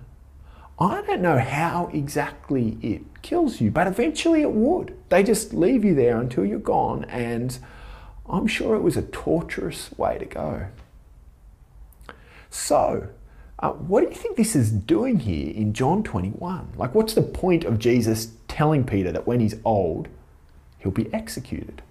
I 0.79 1.01
don't 1.01 1.21
know 1.21 1.39
how 1.39 1.89
exactly 1.93 2.77
it 2.81 3.21
kills 3.21 3.61
you, 3.61 3.69
but 3.71 3.87
eventually 3.87 4.41
it 4.41 4.51
would. 4.51 4.97
They 5.09 5.23
just 5.23 5.53
leave 5.53 5.83
you 5.83 5.93
there 5.93 6.19
until 6.19 6.45
you're 6.45 6.59
gone, 6.59 7.05
and 7.05 7.57
I'm 8.27 8.47
sure 8.47 8.75
it 8.75 8.81
was 8.81 8.97
a 8.97 9.03
torturous 9.03 9.91
way 9.97 10.17
to 10.17 10.25
go. 10.25 10.67
So, 12.49 13.09
uh, 13.59 13.71
what 13.71 14.01
do 14.01 14.07
you 14.07 14.15
think 14.15 14.37
this 14.37 14.55
is 14.55 14.71
doing 14.71 15.19
here 15.19 15.53
in 15.53 15.73
John 15.73 16.03
21? 16.03 16.73
Like, 16.75 16.95
what's 16.95 17.13
the 17.13 17.21
point 17.21 17.63
of 17.63 17.77
Jesus 17.77 18.31
telling 18.47 18.83
Peter 18.83 19.11
that 19.11 19.27
when 19.27 19.39
he's 19.39 19.55
old, 19.63 20.07
he'll 20.81 20.91
be 20.91 21.11
executed? 21.13 21.81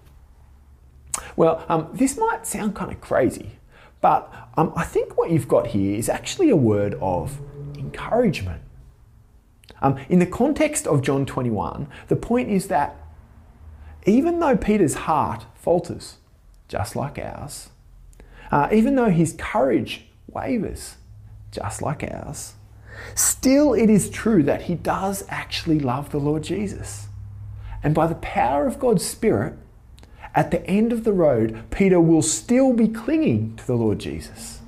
Well, 1.35 1.65
um, 1.67 1.89
this 1.93 2.17
might 2.17 2.45
sound 2.45 2.75
kind 2.75 2.91
of 2.91 3.01
crazy, 3.01 3.51
but 3.99 4.31
um, 4.57 4.73
I 4.75 4.83
think 4.83 5.17
what 5.17 5.31
you've 5.31 5.47
got 5.47 5.67
here 5.67 5.95
is 5.95 6.09
actually 6.09 6.49
a 6.49 6.55
word 6.55 6.95
of 7.01 7.39
encouragement. 7.77 8.61
Um, 9.81 9.97
in 10.09 10.19
the 10.19 10.25
context 10.25 10.87
of 10.87 11.01
John 11.01 11.25
21, 11.25 11.87
the 12.07 12.15
point 12.15 12.49
is 12.49 12.67
that 12.67 12.95
even 14.05 14.39
though 14.39 14.57
Peter's 14.57 14.93
heart 14.93 15.45
falters, 15.55 16.17
just 16.67 16.95
like 16.95 17.17
ours, 17.17 17.69
uh, 18.51 18.67
even 18.71 18.95
though 18.95 19.09
his 19.09 19.35
courage 19.37 20.05
wavers, 20.27 20.97
just 21.51 21.81
like 21.81 22.03
ours, 22.03 22.53
still 23.15 23.73
it 23.73 23.89
is 23.89 24.09
true 24.09 24.43
that 24.43 24.63
he 24.63 24.75
does 24.75 25.23
actually 25.29 25.79
love 25.79 26.11
the 26.11 26.19
Lord 26.19 26.43
Jesus. 26.43 27.07
And 27.83 27.95
by 27.95 28.07
the 28.07 28.15
power 28.15 28.67
of 28.67 28.79
God's 28.79 29.05
Spirit, 29.05 29.55
at 30.33 30.51
the 30.51 30.65
end 30.65 30.93
of 30.93 31.03
the 31.03 31.13
road, 31.13 31.63
Peter 31.71 31.99
will 31.99 32.21
still 32.21 32.73
be 32.73 32.87
clinging 32.87 33.55
to 33.57 33.67
the 33.67 33.75
Lord 33.75 33.99
Jesus. 33.99 34.61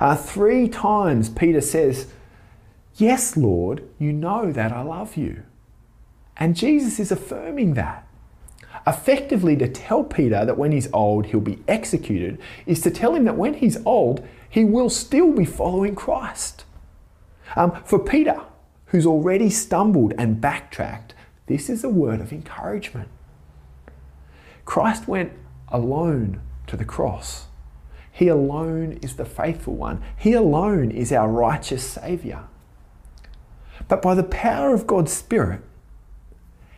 Uh, 0.00 0.16
three 0.16 0.68
times 0.68 1.28
Peter 1.28 1.60
says, 1.60 2.08
Yes, 2.96 3.36
Lord, 3.36 3.82
you 3.98 4.12
know 4.12 4.52
that 4.52 4.72
I 4.72 4.82
love 4.82 5.16
you. 5.16 5.42
And 6.36 6.56
Jesus 6.56 6.98
is 6.98 7.12
affirming 7.12 7.74
that. 7.74 8.06
Effectively, 8.86 9.56
to 9.56 9.68
tell 9.68 10.04
Peter 10.04 10.44
that 10.44 10.58
when 10.58 10.72
he's 10.72 10.92
old 10.92 11.26
he'll 11.26 11.40
be 11.40 11.62
executed 11.66 12.38
is 12.66 12.80
to 12.82 12.90
tell 12.90 13.14
him 13.14 13.24
that 13.24 13.36
when 13.36 13.54
he's 13.54 13.78
old 13.84 14.26
he 14.48 14.64
will 14.64 14.90
still 14.90 15.32
be 15.32 15.44
following 15.44 15.94
Christ. 15.94 16.64
Um, 17.56 17.72
for 17.84 17.98
Peter, 17.98 18.40
who's 18.86 19.06
already 19.06 19.50
stumbled 19.50 20.12
and 20.18 20.40
backtracked, 20.40 21.13
this 21.46 21.68
is 21.68 21.84
a 21.84 21.88
word 21.88 22.20
of 22.20 22.32
encouragement. 22.32 23.08
Christ 24.64 25.06
went 25.06 25.32
alone 25.68 26.40
to 26.66 26.76
the 26.76 26.84
cross. 26.84 27.46
He 28.10 28.28
alone 28.28 28.98
is 29.02 29.16
the 29.16 29.24
faithful 29.24 29.74
one. 29.74 30.02
He 30.16 30.32
alone 30.32 30.90
is 30.90 31.12
our 31.12 31.28
righteous 31.28 31.84
Saviour. 31.84 32.48
But 33.88 34.00
by 34.00 34.14
the 34.14 34.22
power 34.22 34.72
of 34.72 34.86
God's 34.86 35.12
Spirit, 35.12 35.60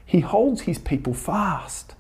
He 0.05 0.21
holds 0.21 0.63
His 0.63 0.79
people 0.79 1.15
fast. 1.15 1.95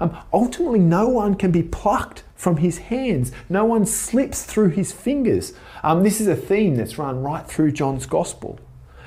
Um, 0.00 0.16
ultimately, 0.32 0.80
no 0.80 1.08
one 1.08 1.34
can 1.34 1.52
be 1.52 1.62
plucked 1.62 2.24
from 2.34 2.56
His 2.58 2.78
hands, 2.78 3.32
no 3.48 3.64
one 3.64 3.86
slips 3.86 4.44
through 4.44 4.70
His 4.70 4.92
fingers. 4.92 5.52
Um, 5.82 6.02
this 6.02 6.20
is 6.20 6.26
a 6.26 6.36
theme 6.36 6.74
that's 6.74 6.98
run 6.98 7.22
right 7.22 7.46
through 7.46 7.72
John's 7.72 8.06
Gospel. 8.06 8.58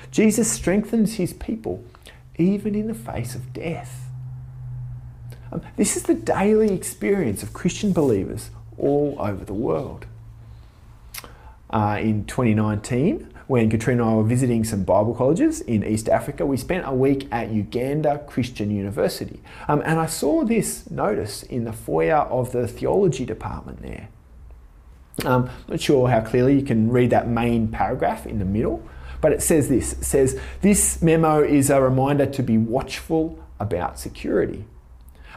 Jesus 0.09 0.51
strengthens 0.51 1.15
His 1.15 1.33
people 1.33 1.83
even 2.38 2.76
in 2.76 2.88
the 2.88 2.93
face 2.93 3.36
of 3.36 3.54
death. 3.54 4.10
Um, 5.52 5.62
this 5.78 5.96
is 5.96 6.04
the 6.04 6.15
daily 6.15 6.74
experience 6.74 7.43
of 7.43 7.54
Christian 7.54 7.93
believers 7.93 8.50
all 8.78 9.15
over 9.19 9.46
the 9.46 9.54
world. 9.54 10.06
Uh, 11.69 11.98
in 12.00 12.26
2019, 12.26 13.34
when 13.48 13.69
Katrina 13.69 14.04
and 14.04 14.12
I 14.12 14.15
were 14.15 14.24
visiting 14.24 14.63
some 14.63 14.84
Bible 14.84 15.13
colleges 15.13 15.62
in 15.62 15.84
East 15.84 16.08
Africa, 16.08 16.46
we 16.46 16.58
spent 16.58 16.88
a 16.88 16.93
week 16.93 17.28
at 17.32 17.52
Uganda 17.52 18.19
Christian 18.28 18.72
University. 18.72 19.41
Um, 19.67 19.82
and 19.86 20.00
I 20.00 20.06
saw 20.06 20.43
this 20.43 20.89
notice 20.89 21.43
in 21.43 21.65
the 21.65 21.74
foyer 21.74 22.17
of 22.17 22.52
the 22.52 22.67
theology 22.67 23.26
department 23.26 23.82
there. 23.82 24.10
Um, 25.26 25.50
not 25.67 25.80
sure 25.80 26.08
how 26.10 26.22
clearly 26.22 26.56
you 26.56 26.63
can 26.63 26.89
read 26.89 27.10
that 27.12 27.28
main 27.28 27.67
paragraph 27.67 28.26
in 28.26 28.39
the 28.39 28.46
middle, 28.46 28.84
but 29.23 29.31
it 29.31 29.41
says 29.41 29.69
this 29.69 29.93
it 29.93 30.03
says, 30.03 30.38
This 30.59 31.01
memo 31.01 31.41
is 31.41 31.69
a 31.69 31.81
reminder 31.81 32.25
to 32.25 32.43
be 32.43 32.57
watchful 32.57 33.41
about 33.57 33.97
security. 33.97 34.65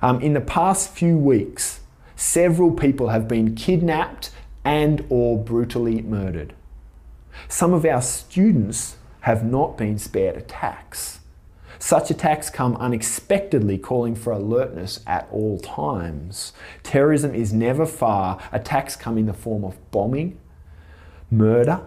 Um, 0.03 0.20
in 0.20 0.33
the 0.33 0.40
past 0.40 0.90
few 0.90 1.16
weeks, 1.16 1.79
several 2.16 2.72
people 2.72 3.11
have 3.11 3.29
been 3.29 3.55
kidnapped 3.55 4.33
and 4.64 5.07
or 5.09 5.38
brutally 5.38 6.03
murdered. 6.03 6.53
Some 7.46 7.72
of 7.72 7.85
our 7.85 8.03
students 8.03 8.96
have 9.20 9.44
not 9.44 9.79
been 9.79 9.99
spared 9.99 10.37
attacks. 10.37 11.20
Such 11.79 12.11
attacks 12.11 12.51
come 12.51 12.75
unexpectedly, 12.79 13.79
calling 13.79 14.16
for 14.16 14.33
alertness 14.33 14.99
at 15.07 15.29
all 15.31 15.61
times. 15.61 16.53
Terrorism 16.83 17.37
is 17.37 17.53
never 17.53 17.87
far. 17.87 18.42
Attacks 18.51 18.96
come 18.96 19.16
in 19.16 19.27
the 19.27 19.33
form 19.33 19.62
of 19.62 19.79
bombing, 19.92 20.40
murder, 21.31 21.83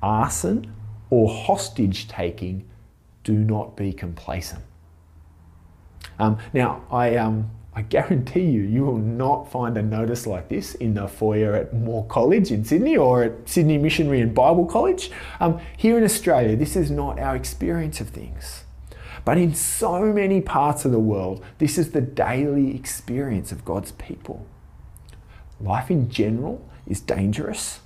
arson, 0.00 0.72
or 1.12 1.28
hostage 1.28 2.08
taking. 2.08 2.66
Do 3.22 3.34
not 3.34 3.76
be 3.76 3.92
complacent. 3.92 4.62
Um, 6.18 6.38
now, 6.54 6.82
I 6.90 7.16
um, 7.16 7.50
I 7.74 7.82
guarantee 7.82 8.46
you, 8.46 8.62
you 8.62 8.86
will 8.86 8.96
not 8.96 9.52
find 9.52 9.76
a 9.76 9.82
notice 9.82 10.26
like 10.26 10.48
this 10.48 10.74
in 10.74 10.94
the 10.94 11.06
foyer 11.06 11.54
at 11.54 11.74
Moore 11.74 12.06
College 12.06 12.50
in 12.50 12.64
Sydney 12.64 12.96
or 12.96 13.24
at 13.24 13.46
Sydney 13.46 13.76
Missionary 13.76 14.22
and 14.22 14.34
Bible 14.34 14.64
College. 14.64 15.10
Um, 15.38 15.60
here 15.76 15.98
in 15.98 16.04
Australia, 16.04 16.56
this 16.56 16.76
is 16.76 16.90
not 16.90 17.18
our 17.18 17.36
experience 17.36 18.00
of 18.00 18.08
things. 18.08 18.64
But 19.22 19.36
in 19.36 19.54
so 19.54 20.00
many 20.14 20.40
parts 20.40 20.86
of 20.86 20.92
the 20.92 20.98
world, 20.98 21.44
this 21.58 21.76
is 21.76 21.90
the 21.90 22.00
daily 22.00 22.74
experience 22.74 23.52
of 23.52 23.66
God's 23.66 23.92
people. 23.92 24.46
Life 25.60 25.90
in 25.90 26.08
general 26.10 26.66
is 26.86 27.00
dangerous. 27.00 27.80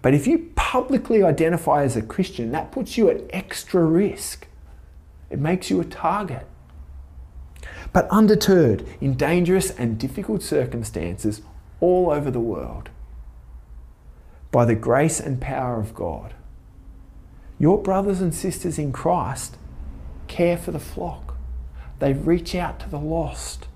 But 0.00 0.14
if 0.14 0.26
you 0.26 0.50
publicly 0.54 1.22
identify 1.22 1.82
as 1.82 1.96
a 1.96 2.02
Christian, 2.02 2.52
that 2.52 2.72
puts 2.72 2.96
you 2.96 3.10
at 3.10 3.22
extra 3.30 3.84
risk. 3.84 4.46
It 5.30 5.38
makes 5.38 5.70
you 5.70 5.80
a 5.80 5.84
target. 5.84 6.46
But 7.92 8.08
undeterred 8.10 8.86
in 9.00 9.14
dangerous 9.14 9.70
and 9.70 9.98
difficult 9.98 10.42
circumstances 10.42 11.42
all 11.80 12.10
over 12.10 12.30
the 12.30 12.40
world, 12.40 12.90
by 14.50 14.64
the 14.64 14.74
grace 14.74 15.20
and 15.20 15.40
power 15.40 15.80
of 15.80 15.94
God, 15.94 16.34
your 17.58 17.82
brothers 17.82 18.20
and 18.20 18.34
sisters 18.34 18.78
in 18.78 18.92
Christ 18.92 19.56
care 20.28 20.56
for 20.56 20.70
the 20.70 20.78
flock. 20.78 21.34
They 21.98 22.12
reach 22.12 22.54
out 22.54 22.78
to 22.80 22.88
the 22.88 22.98
lost. 23.00 23.66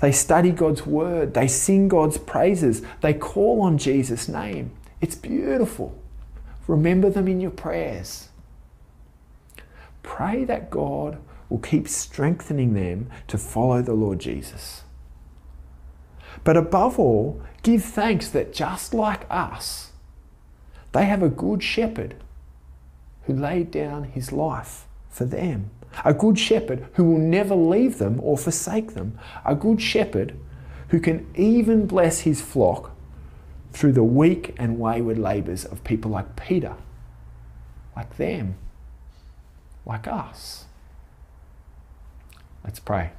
They 0.00 0.10
study 0.10 0.50
God's 0.50 0.84
word. 0.84 1.34
They 1.34 1.46
sing 1.46 1.88
God's 1.88 2.18
praises. 2.18 2.82
They 3.00 3.14
call 3.14 3.62
on 3.62 3.78
Jesus' 3.78 4.28
name. 4.28 4.72
It's 5.00 5.14
beautiful. 5.14 5.98
Remember 6.66 7.10
them 7.10 7.28
in 7.28 7.40
your 7.40 7.50
prayers. 7.50 8.28
Pray 10.02 10.44
that 10.44 10.70
God 10.70 11.18
will 11.48 11.58
keep 11.58 11.88
strengthening 11.88 12.74
them 12.74 13.10
to 13.28 13.38
follow 13.38 13.82
the 13.82 13.94
Lord 13.94 14.18
Jesus. 14.18 14.82
But 16.42 16.56
above 16.56 16.98
all, 16.98 17.42
give 17.62 17.84
thanks 17.84 18.28
that 18.30 18.52
just 18.52 18.92
like 18.94 19.26
us, 19.30 19.92
they 20.92 21.06
have 21.06 21.22
a 21.22 21.28
good 21.28 21.62
shepherd 21.62 22.16
who 23.24 23.34
laid 23.34 23.70
down 23.70 24.04
his 24.04 24.32
life 24.32 24.86
for 25.08 25.24
them. 25.24 25.70
A 26.04 26.12
good 26.12 26.38
shepherd 26.38 26.86
who 26.94 27.04
will 27.04 27.18
never 27.18 27.54
leave 27.54 27.98
them 27.98 28.18
or 28.22 28.36
forsake 28.36 28.94
them. 28.94 29.18
A 29.44 29.54
good 29.54 29.80
shepherd 29.80 30.36
who 30.88 31.00
can 31.00 31.26
even 31.34 31.86
bless 31.86 32.20
his 32.20 32.40
flock 32.40 32.93
through 33.74 33.92
the 33.92 34.04
weak 34.04 34.54
and 34.58 34.78
wayward 34.78 35.18
labours 35.18 35.64
of 35.64 35.82
people 35.84 36.10
like 36.10 36.36
Peter, 36.36 36.76
like 37.96 38.16
them, 38.16 38.56
like 39.84 40.06
us. 40.06 40.64
Let's 42.62 42.80
pray. 42.80 43.10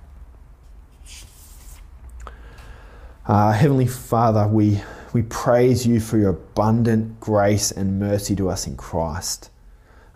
Uh, 3.27 3.51
Heavenly 3.51 3.87
Father, 3.87 4.47
we, 4.47 4.81
we 5.13 5.23
praise 5.23 5.85
you 5.85 5.99
for 5.99 6.17
your 6.17 6.29
abundant 6.29 7.19
grace 7.19 7.71
and 7.71 7.99
mercy 7.99 8.35
to 8.35 8.49
us 8.49 8.65
in 8.65 8.77
Christ. 8.77 9.49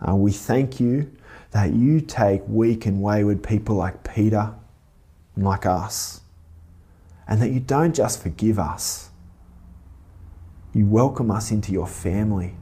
Uh, 0.00 0.14
we 0.14 0.32
thank 0.32 0.80
you 0.80 1.10
that 1.50 1.74
you 1.74 2.00
take 2.00 2.42
weak 2.46 2.86
and 2.86 3.02
wayward 3.02 3.42
people 3.42 3.76
like 3.76 4.04
Peter 4.04 4.54
and 5.36 5.44
like 5.44 5.66
us, 5.66 6.22
and 7.28 7.42
that 7.42 7.50
you 7.50 7.60
don't 7.60 7.94
just 7.94 8.22
forgive 8.22 8.58
us, 8.58 9.09
you 10.72 10.86
welcome 10.86 11.30
us 11.30 11.50
into 11.50 11.72
your 11.72 11.86
family. 11.86 12.54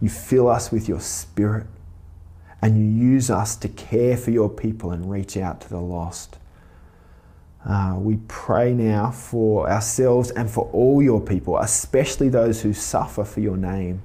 You 0.00 0.08
fill 0.08 0.48
us 0.48 0.70
with 0.70 0.88
your 0.88 1.00
spirit 1.00 1.66
and 2.60 2.76
you 2.76 2.84
use 2.84 3.30
us 3.30 3.56
to 3.56 3.68
care 3.68 4.16
for 4.16 4.30
your 4.30 4.48
people 4.48 4.90
and 4.90 5.10
reach 5.10 5.36
out 5.36 5.60
to 5.62 5.68
the 5.68 5.80
lost. 5.80 6.38
Uh, 7.64 7.96
we 7.98 8.18
pray 8.28 8.72
now 8.72 9.10
for 9.10 9.68
ourselves 9.68 10.30
and 10.30 10.50
for 10.50 10.68
all 10.72 11.02
your 11.02 11.20
people, 11.20 11.58
especially 11.58 12.28
those 12.28 12.62
who 12.62 12.72
suffer 12.72 13.24
for 13.24 13.40
your 13.40 13.56
name. 13.56 14.02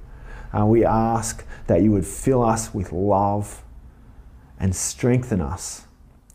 Uh, 0.56 0.64
we 0.66 0.84
ask 0.84 1.44
that 1.66 1.82
you 1.82 1.90
would 1.90 2.06
fill 2.06 2.42
us 2.42 2.72
with 2.72 2.92
love 2.92 3.62
and 4.58 4.74
strengthen 4.74 5.40
us 5.40 5.86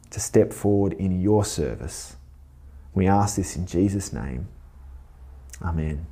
to 0.10 0.20
step 0.20 0.52
forward 0.52 0.94
in 0.94 1.22
your 1.22 1.46
service. 1.46 2.16
We 2.94 3.08
ask 3.08 3.36
this 3.36 3.56
in 3.56 3.66
Jesus' 3.66 4.12
name. 4.12 4.48
Amen. 5.62 6.06